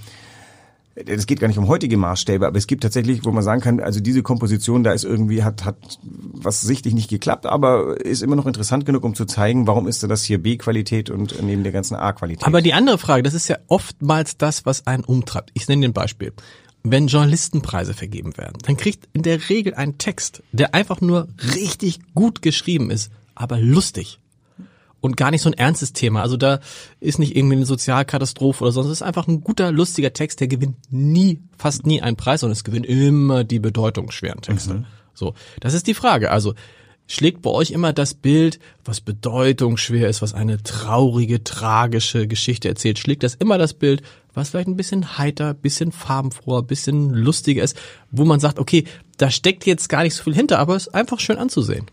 das 1.05 1.25
geht 1.25 1.39
gar 1.39 1.47
nicht 1.47 1.57
um 1.57 1.67
heutige 1.67 1.97
Maßstäbe, 1.97 2.45
aber 2.45 2.57
es 2.57 2.67
gibt 2.67 2.83
tatsächlich, 2.83 3.23
wo 3.23 3.31
man 3.31 3.43
sagen 3.43 3.61
kann, 3.61 3.79
also 3.79 3.99
diese 3.99 4.21
Komposition, 4.21 4.83
da 4.83 4.91
ist 4.91 5.05
irgendwie, 5.05 5.43
hat, 5.43 5.63
hat 5.65 5.77
was 6.01 6.61
sichtlich 6.61 6.93
nicht 6.93 7.09
geklappt, 7.09 7.45
aber 7.45 8.03
ist 8.03 8.21
immer 8.21 8.35
noch 8.35 8.45
interessant 8.45 8.85
genug, 8.85 9.03
um 9.03 9.15
zu 9.15 9.25
zeigen, 9.25 9.67
warum 9.67 9.87
ist 9.87 10.03
denn 10.03 10.09
das 10.09 10.23
hier 10.23 10.41
B-Qualität 10.41 11.09
und 11.09 11.41
neben 11.41 11.63
der 11.63 11.71
ganzen 11.71 11.95
A-Qualität. 11.95 12.45
Aber 12.45 12.61
die 12.61 12.73
andere 12.73 12.97
Frage, 12.97 13.23
das 13.23 13.33
ist 13.33 13.47
ja 13.47 13.57
oftmals 13.67 14.37
das, 14.37 14.65
was 14.65 14.87
einen 14.87 15.03
umtreibt. 15.03 15.51
Ich 15.53 15.67
nenne 15.67 15.81
dir 15.81 15.89
ein 15.89 15.93
Beispiel. 15.93 16.33
Wenn 16.83 17.07
Journalistenpreise 17.07 17.93
vergeben 17.93 18.37
werden, 18.37 18.57
dann 18.65 18.77
kriegt 18.77 19.09
in 19.13 19.23
der 19.23 19.49
Regel 19.49 19.73
ein 19.73 19.97
Text, 19.97 20.43
der 20.51 20.73
einfach 20.73 21.01
nur 21.01 21.27
richtig 21.55 21.99
gut 22.15 22.41
geschrieben 22.41 22.89
ist, 22.89 23.11
aber 23.35 23.59
lustig. 23.59 24.19
Und 25.01 25.15
gar 25.15 25.31
nicht 25.31 25.41
so 25.41 25.49
ein 25.49 25.53
ernstes 25.53 25.93
Thema. 25.93 26.21
Also 26.21 26.35
da 26.35 26.59
ist 26.99 27.19
nicht 27.19 27.35
irgendwie 27.35 27.55
eine 27.55 27.65
Sozialkatastrophe 27.65 28.63
oder 28.63 28.73
sonst. 28.73 28.87
Es 28.87 28.93
ist 28.93 29.01
einfach 29.01 29.27
ein 29.27 29.41
guter, 29.41 29.71
lustiger 29.71 30.11
Text, 30.11 30.41
der 30.41 30.47
gewinnt 30.47 30.75
nie, 30.89 31.39
fast 31.57 31.85
nie 31.85 32.01
einen 32.01 32.17
Preis, 32.17 32.41
sondern 32.41 32.53
es 32.53 32.63
gewinnt 32.63 32.85
immer 32.85 33.43
die 33.43 33.59
bedeutungsschweren 33.59 34.41
Texte. 34.41 34.85
So. 35.13 35.33
Das 35.61 35.73
ist 35.73 35.87
die 35.87 35.93
Frage. 35.93 36.31
Also, 36.31 36.53
schlägt 37.09 37.41
bei 37.41 37.49
euch 37.49 37.71
immer 37.71 37.91
das 37.91 38.13
Bild, 38.13 38.59
was 38.85 39.01
bedeutungsschwer 39.01 40.07
ist, 40.07 40.21
was 40.21 40.33
eine 40.33 40.61
traurige, 40.61 41.43
tragische 41.43 42.27
Geschichte 42.27 42.69
erzählt, 42.69 42.99
schlägt 42.99 43.23
das 43.23 43.35
immer 43.35 43.57
das 43.57 43.73
Bild, 43.73 44.03
was 44.33 44.49
vielleicht 44.49 44.67
ein 44.67 44.77
bisschen 44.77 45.17
heiter, 45.17 45.53
bisschen 45.53 45.91
farbenfroher, 45.91 46.63
bisschen 46.63 47.09
lustiger 47.09 47.63
ist, 47.63 47.75
wo 48.11 48.25
man 48.25 48.39
sagt, 48.39 48.59
okay, 48.59 48.85
da 49.17 49.31
steckt 49.31 49.65
jetzt 49.65 49.89
gar 49.89 50.03
nicht 50.03 50.13
so 50.13 50.23
viel 50.23 50.35
hinter, 50.35 50.59
aber 50.59 50.75
es 50.75 50.87
ist 50.87 50.93
einfach 50.93 51.19
schön 51.19 51.37
anzusehen. 51.37 51.87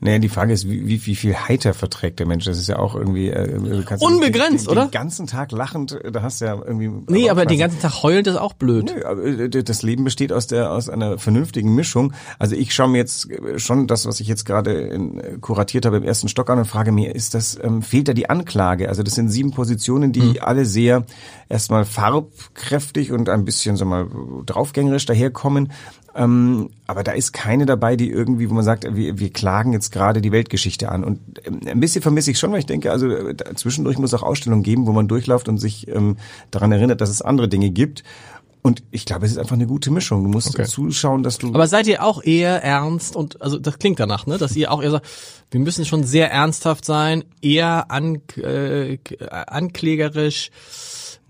Naja, 0.00 0.18
die 0.18 0.28
Frage 0.28 0.52
ist, 0.52 0.68
wie, 0.68 0.86
wie, 0.86 1.04
wie 1.06 1.16
viel 1.16 1.34
heiter 1.34 1.74
verträgt 1.74 2.20
der 2.20 2.26
Mensch? 2.26 2.44
Das 2.44 2.58
ist 2.58 2.68
ja 2.68 2.78
auch 2.78 2.94
irgendwie 2.94 3.28
äh, 3.28 3.50
ja 3.50 3.96
Unbegrenzt, 3.98 4.66
den, 4.66 4.68
den, 4.68 4.68
oder? 4.68 4.86
Den 4.86 4.90
ganzen 4.92 5.26
Tag 5.26 5.50
lachend, 5.50 5.92
äh, 5.92 6.12
da 6.12 6.22
hast 6.22 6.40
du 6.40 6.44
ja 6.44 6.54
irgendwie. 6.54 6.90
Nee, 7.08 7.30
aber 7.30 7.46
den 7.46 7.58
ganzen 7.58 7.80
Tag 7.80 8.02
heulend 8.02 8.26
ist 8.28 8.36
auch 8.36 8.52
blöd. 8.52 8.92
Nö, 8.94 9.44
äh, 9.44 9.48
das 9.48 9.82
Leben 9.82 10.04
besteht 10.04 10.32
aus 10.32 10.46
der 10.46 10.70
aus 10.72 10.88
einer 10.88 11.18
vernünftigen 11.18 11.74
Mischung. 11.74 12.12
Also 12.38 12.54
ich 12.54 12.74
schaue 12.74 12.88
mir 12.88 12.98
jetzt 12.98 13.30
äh, 13.30 13.58
schon 13.58 13.86
das, 13.86 14.06
was 14.06 14.20
ich 14.20 14.28
jetzt 14.28 14.44
gerade 14.44 14.72
in, 14.72 15.18
äh, 15.18 15.38
kuratiert 15.40 15.84
habe 15.84 15.96
im 15.96 16.04
ersten 16.04 16.28
Stock 16.28 16.48
an 16.50 16.58
und 16.58 16.66
frage 16.66 16.92
mir, 16.92 17.14
ist 17.14 17.34
das 17.34 17.58
ähm, 17.60 17.82
fehlt 17.82 18.08
da 18.08 18.12
die 18.12 18.30
Anklage? 18.30 18.88
Also 18.88 19.02
das 19.02 19.14
sind 19.14 19.30
sieben 19.30 19.50
Positionen, 19.50 20.12
die 20.12 20.40
alle 20.40 20.64
sehr 20.64 21.04
erstmal 21.48 21.84
farbkräftig 21.84 23.10
und 23.12 23.28
ein 23.28 23.44
bisschen 23.44 23.76
so 23.76 23.84
mal 23.84 24.06
draufgängerisch 24.46 25.06
daherkommen. 25.06 25.72
Ähm, 26.18 26.70
aber 26.88 27.04
da 27.04 27.12
ist 27.12 27.32
keine 27.32 27.64
dabei, 27.64 27.94
die 27.94 28.10
irgendwie, 28.10 28.50
wo 28.50 28.54
man 28.54 28.64
sagt, 28.64 28.84
wir, 28.96 29.18
wir 29.20 29.30
klagen 29.30 29.72
jetzt 29.72 29.92
gerade 29.92 30.20
die 30.20 30.32
Weltgeschichte 30.32 30.90
an. 30.90 31.04
Und 31.04 31.20
ähm, 31.44 31.60
ein 31.64 31.78
bisschen 31.78 32.02
vermisse 32.02 32.32
ich 32.32 32.38
schon, 32.40 32.50
weil 32.50 32.58
ich 32.58 32.66
denke, 32.66 32.90
also 32.90 33.08
äh, 33.08 33.36
zwischendurch 33.54 33.98
muss 33.98 34.12
es 34.12 34.18
auch 34.18 34.24
Ausstellungen 34.24 34.64
geben, 34.64 34.86
wo 34.86 34.92
man 34.92 35.06
durchläuft 35.06 35.48
und 35.48 35.58
sich 35.58 35.86
ähm, 35.88 36.16
daran 36.50 36.72
erinnert, 36.72 37.00
dass 37.00 37.10
es 37.10 37.22
andere 37.22 37.48
Dinge 37.48 37.70
gibt. 37.70 38.02
Und 38.62 38.82
ich 38.90 39.04
glaube, 39.04 39.24
es 39.24 39.30
ist 39.32 39.38
einfach 39.38 39.54
eine 39.54 39.68
gute 39.68 39.92
Mischung. 39.92 40.24
Du 40.24 40.28
musst 40.30 40.48
Okay. 40.48 40.64
zuschauen, 40.64 41.22
dass 41.22 41.38
du. 41.38 41.54
Aber 41.54 41.68
seid 41.68 41.86
ihr 41.86 42.02
auch 42.02 42.22
eher 42.24 42.64
ernst 42.64 43.14
und 43.14 43.40
also 43.40 43.56
das 43.60 43.78
klingt 43.78 44.00
danach, 44.00 44.26
ne, 44.26 44.36
dass 44.36 44.56
ihr 44.56 44.72
auch 44.72 44.82
eher 44.82 44.90
sagt, 44.90 45.06
wir 45.52 45.60
müssen 45.60 45.84
schon 45.84 46.02
sehr 46.02 46.32
ernsthaft 46.32 46.84
sein, 46.84 47.22
eher 47.40 47.92
an, 47.92 48.20
äh, 48.36 48.98
anklägerisch, 49.46 50.50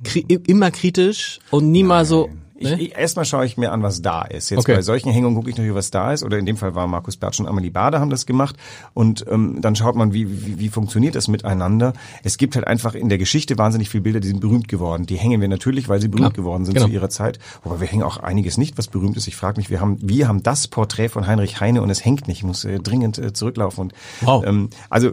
kri 0.03 0.21
immer 0.47 0.71
kritisch 0.71 1.41
und 1.51 1.71
nie 1.71 1.83
mal 1.85 2.07
so 2.07 2.31
Ich, 2.61 2.69
Ne? 2.71 2.81
ich, 2.81 2.97
erstmal 2.97 3.25
schaue 3.25 3.47
ich 3.47 3.57
mir 3.57 3.71
an, 3.73 3.83
was 3.83 4.03
da 4.03 4.23
ist. 4.23 4.51
Jetzt 4.51 4.61
Okay. 4.61 4.75
bei 4.75 4.83
solchen 4.83 5.11
Hängungen 5.13 5.37
gucke 5.37 5.49
ich 5.51 5.57
natürlich, 5.57 5.75
was 5.77 5.91
da 5.91 6.13
ist. 6.13 6.25
Oder 6.25 6.39
in 6.39 6.45
dem 6.47 6.57
Fall 6.57 6.75
war 6.75 6.87
Markus 6.89 7.17
Bertsch 7.17 7.39
und 7.41 7.47
Amelie 7.47 7.71
Bade 7.71 8.01
haben 8.01 8.11
das 8.11 8.27
gemacht. 8.27 8.57
Und 8.95 9.25
ähm, 9.31 9.61
dann 9.61 9.77
schaut 9.77 9.95
man, 9.95 10.13
wie, 10.13 10.45
wie, 10.47 10.59
wie 10.59 10.69
funktioniert 10.69 11.15
das 11.15 11.29
miteinander. 11.29 11.93
Es 12.25 12.37
gibt 12.37 12.57
halt 12.57 12.67
einfach 12.67 12.95
in 12.95 13.09
der 13.09 13.19
Geschichte 13.19 13.57
wahnsinnig 13.59 13.89
viele 13.91 14.03
Bilder, 14.03 14.21
die 14.21 14.29
sind 14.29 14.41
berühmt 14.41 14.67
geworden. 14.69 15.07
Die 15.07 15.17
hängen 15.17 15.41
wir 15.41 15.49
natürlich, 15.49 15.89
weil 15.89 16.01
sie 16.01 16.09
berühmt 16.09 16.35
Klar. 16.35 16.45
geworden 16.45 16.65
sind 16.65 16.75
Genau. 16.75 16.87
zu 16.87 16.93
ihrer 16.93 17.09
Zeit. 17.11 17.39
Aber 17.65 17.81
wir 17.81 17.87
hängen 17.87 18.03
auch 18.03 18.17
einiges 18.19 18.59
nicht, 18.59 18.77
was 18.77 18.89
berühmt 18.89 19.17
ist. 19.17 19.29
Ich 19.29 19.37
frage 19.37 19.59
mich, 19.61 19.71
wir 19.71 19.81
haben, 19.81 19.97
wir 20.01 20.27
haben 20.29 20.43
das 20.43 20.67
Porträt 20.69 21.09
von 21.11 21.27
Heinrich 21.27 21.61
Heine 21.61 21.81
und 21.83 21.91
es 21.91 22.05
hängt 22.05 22.27
nicht. 22.29 22.39
Ich 22.39 22.45
muss 22.45 22.65
äh, 22.65 22.81
dringend 22.81 23.19
äh, 23.19 23.33
zurücklaufen. 23.33 23.79
Und, 23.85 23.95
Wow. 24.23 24.45
ähm, 24.47 24.71
also 24.91 25.13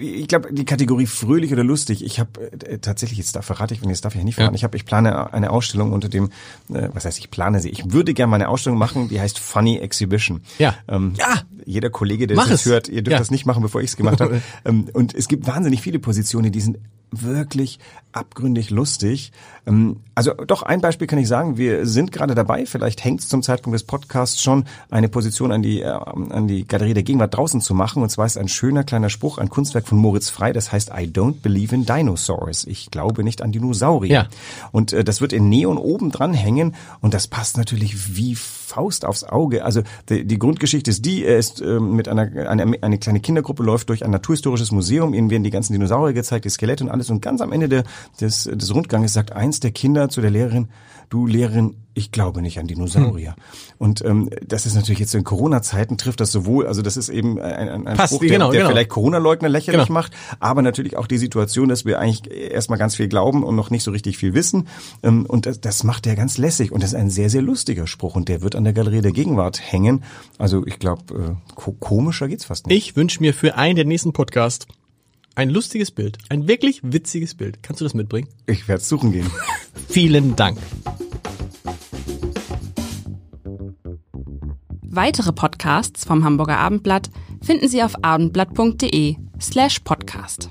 ich 0.00 0.28
glaube, 0.28 0.52
die 0.52 0.64
Kategorie 0.64 1.06
fröhlich 1.06 1.52
oder 1.52 1.64
lustig, 1.64 2.04
ich 2.04 2.20
habe 2.20 2.50
äh, 2.66 2.78
tatsächlich, 2.78 3.18
jetzt 3.18 3.34
da 3.36 3.42
verrate 3.42 3.74
ich, 3.74 3.82
wenn 3.82 3.88
jetzt 3.88 4.04
darf 4.04 4.14
ich 4.14 4.18
ja 4.18 4.24
nicht 4.24 4.34
verraten, 4.36 4.54
Ja. 4.54 4.56
ich 4.56 4.64
habe, 4.64 4.76
ich 4.76 4.84
plane 4.84 5.32
eine 5.32 5.50
Ausstellung 5.50 5.92
unter 5.92 6.08
dem, 6.08 6.30
äh, 6.72 6.88
was 6.92 7.04
heißt, 7.04 7.18
ich 7.18 7.30
plane 7.30 7.60
sie, 7.60 7.70
ich 7.70 7.92
würde 7.92 8.14
gerne 8.14 8.30
mal 8.30 8.36
eine 8.36 8.48
Ausstellung 8.48 8.78
machen, 8.78 9.08
die 9.08 9.20
heißt 9.20 9.38
Funny 9.38 9.78
Exhibition. 9.78 10.40
Ja. 10.58 10.74
Ähm, 10.88 11.14
Ja. 11.18 11.42
Jeder 11.64 11.90
Kollege, 11.90 12.26
der 12.28 12.36
Mach 12.36 12.48
das 12.48 12.64
hört, 12.64 12.88
ihr 12.88 13.02
dürft 13.02 13.12
Ja. 13.12 13.18
das 13.18 13.30
nicht 13.32 13.44
machen, 13.44 13.60
bevor 13.62 13.80
ich 13.80 13.90
es 13.90 13.96
gemacht 13.96 14.20
habe. 14.20 14.40
ähm, 14.64 14.86
und 14.92 15.14
es 15.14 15.26
gibt 15.26 15.46
wahnsinnig 15.46 15.80
viele 15.82 15.98
Positionen, 15.98 16.52
die 16.52 16.60
sind 16.60 16.78
wirklich 17.10 17.78
abgründig 18.12 18.70
lustig. 18.70 19.32
Ähm, 19.66 20.00
also 20.14 20.32
doch 20.32 20.62
ein 20.62 20.80
Beispiel 20.80 21.06
kann 21.06 21.18
ich 21.18 21.28
sagen, 21.28 21.58
wir 21.58 21.86
sind 21.86 22.12
gerade 22.12 22.34
dabei, 22.34 22.66
vielleicht 22.66 23.04
hängt 23.04 23.20
es 23.20 23.28
zum 23.28 23.42
Zeitpunkt 23.42 23.74
des 23.74 23.84
Podcasts 23.84 24.42
schon, 24.42 24.64
eine 24.90 25.08
Position 25.08 25.52
an 25.52 25.62
die, 25.62 25.82
äh, 25.82 25.86
an 25.88 26.48
die 26.48 26.66
Galerie 26.66 26.94
der 26.94 27.02
Gegenwart 27.02 27.36
draußen 27.36 27.60
zu 27.60 27.74
machen. 27.74 28.02
Und 28.02 28.08
zwar 28.08 28.26
ist 28.26 28.38
ein 28.38 28.48
schöner 28.48 28.84
kleiner 28.84 29.10
Spruch, 29.10 29.38
ein 29.38 29.50
Kunstwerk 29.50 29.86
von 29.86 29.98
Moritz 29.98 30.30
Frei, 30.30 30.52
das 30.52 30.72
heißt 30.72 30.90
I 30.90 31.04
don't 31.06 31.40
believe 31.42 31.74
in 31.74 31.84
dinosaurs. 31.84 32.64
Ich 32.64 32.90
glaube 32.90 33.22
nicht 33.22 33.42
an 33.42 33.52
Dinosaurier. 33.52 34.12
Ja. 34.12 34.28
Und 34.72 34.92
äh, 34.92 35.04
das 35.04 35.20
wird 35.20 35.32
in 35.32 35.48
Neon 35.48 35.78
oben 35.78 36.10
dran 36.10 36.34
hängen 36.34 36.74
und 37.00 37.14
das 37.14 37.28
passt 37.28 37.56
natürlich 37.56 38.16
wie 38.16 38.34
Faust 38.66 39.04
aufs 39.04 39.24
Auge. 39.24 39.64
Also 39.64 39.82
die, 40.08 40.26
die 40.26 40.38
Grundgeschichte 40.38 40.90
ist 40.90 41.04
die, 41.04 41.24
er 41.24 41.38
ist 41.38 41.60
ähm, 41.60 41.94
mit 41.94 42.08
einer 42.08 42.26
eine, 42.50 42.82
eine 42.82 42.98
kleine 42.98 43.20
Kindergruppe 43.20 43.62
läuft 43.62 43.88
durch 43.88 44.04
ein 44.04 44.10
naturhistorisches 44.10 44.72
Museum, 44.72 45.14
ihnen 45.14 45.30
werden 45.30 45.44
die 45.44 45.50
ganzen 45.50 45.72
Dinosaurier 45.72 46.14
gezeigt, 46.14 46.44
die 46.44 46.50
Skelette 46.50 46.82
und 46.84 46.90
alles 46.90 47.08
und 47.10 47.22
ganz 47.22 47.40
am 47.40 47.52
Ende 47.52 47.68
der, 47.68 47.84
des, 48.20 48.44
des 48.44 48.74
Rundganges 48.74 49.12
sagt 49.12 49.32
eins 49.32 49.60
der 49.60 49.70
Kinder 49.70 50.08
zu 50.08 50.20
der 50.20 50.30
Lehrerin, 50.30 50.68
du 51.08 51.26
Lehrerin, 51.26 51.76
ich 51.94 52.10
glaube 52.10 52.42
nicht 52.42 52.58
an 52.58 52.66
Dinosaurier. 52.66 53.30
Hm. 53.30 53.42
Und 53.78 54.04
ähm, 54.04 54.28
das 54.46 54.66
ist 54.66 54.74
natürlich 54.74 54.98
jetzt 54.98 55.14
in 55.14 55.22
Corona-Zeiten 55.24 55.96
trifft 55.96 56.20
das 56.20 56.32
sowohl, 56.32 56.66
also 56.66 56.82
das 56.82 56.96
ist 56.96 57.08
eben 57.08 57.40
ein, 57.40 57.68
ein, 57.68 57.86
ein 57.86 57.96
Passt, 57.96 58.14
Spruch, 58.14 58.20
der, 58.20 58.30
genau, 58.30 58.50
der 58.50 58.60
genau. 58.62 58.70
vielleicht 58.70 58.90
Corona-Leugner 58.90 59.48
lächerlich 59.48 59.86
Genau. 59.86 59.92
macht, 60.00 60.12
aber 60.40 60.62
natürlich 60.62 60.96
auch 60.96 61.06
die 61.06 61.18
Situation, 61.18 61.68
dass 61.68 61.84
wir 61.84 62.00
eigentlich 62.00 62.30
erstmal 62.30 62.78
ganz 62.78 62.96
viel 62.96 63.08
glauben 63.08 63.44
und 63.44 63.54
noch 63.54 63.70
nicht 63.70 63.84
so 63.84 63.92
richtig 63.92 64.18
viel 64.18 64.34
wissen. 64.34 64.66
Ähm, 65.02 65.26
Und 65.26 65.46
das, 65.46 65.60
das 65.60 65.84
macht 65.84 66.06
er 66.06 66.16
ganz 66.16 66.38
lässig 66.38 66.72
und 66.72 66.82
das 66.82 66.90
ist 66.90 66.96
ein 66.96 67.10
sehr, 67.10 67.30
sehr 67.30 67.42
lustiger 67.42 67.86
Spruch 67.86 68.16
und 68.16 68.28
der 68.28 68.42
wird 68.42 68.55
an 68.56 68.64
der 68.64 68.72
Galerie 68.72 69.00
der 69.00 69.12
Gegenwart 69.12 69.60
hängen. 69.60 70.02
Also 70.38 70.66
ich 70.66 70.78
glaube, 70.78 71.38
äh, 71.48 71.54
ko 71.54 71.72
komischer 71.72 72.28
geht's 72.28 72.44
fast 72.44 72.66
nicht. 72.66 72.76
Ich 72.76 72.96
wünsche 72.96 73.20
mir 73.20 73.34
für 73.34 73.56
einen 73.56 73.76
der 73.76 73.84
nächsten 73.84 74.12
Podcast 74.12 74.66
ein 75.34 75.50
lustiges 75.50 75.90
Bild, 75.90 76.18
ein 76.30 76.48
wirklich 76.48 76.80
witziges 76.82 77.34
Bild. 77.34 77.62
Kannst 77.62 77.80
du 77.80 77.84
das 77.84 77.94
mitbringen? 77.94 78.28
Ich 78.46 78.68
werde 78.68 78.82
suchen 78.82 79.12
gehen. 79.12 79.30
Vielen 79.88 80.34
Dank. 80.34 80.58
Weitere 84.82 85.32
Podcasts 85.32 86.04
vom 86.06 86.24
Hamburger 86.24 86.56
Abendblatt 86.56 87.10
finden 87.42 87.68
Sie 87.68 87.82
auf 87.82 88.02
abendblatt.de 88.02 89.16
slash 89.38 89.80
podcast. 89.80 90.48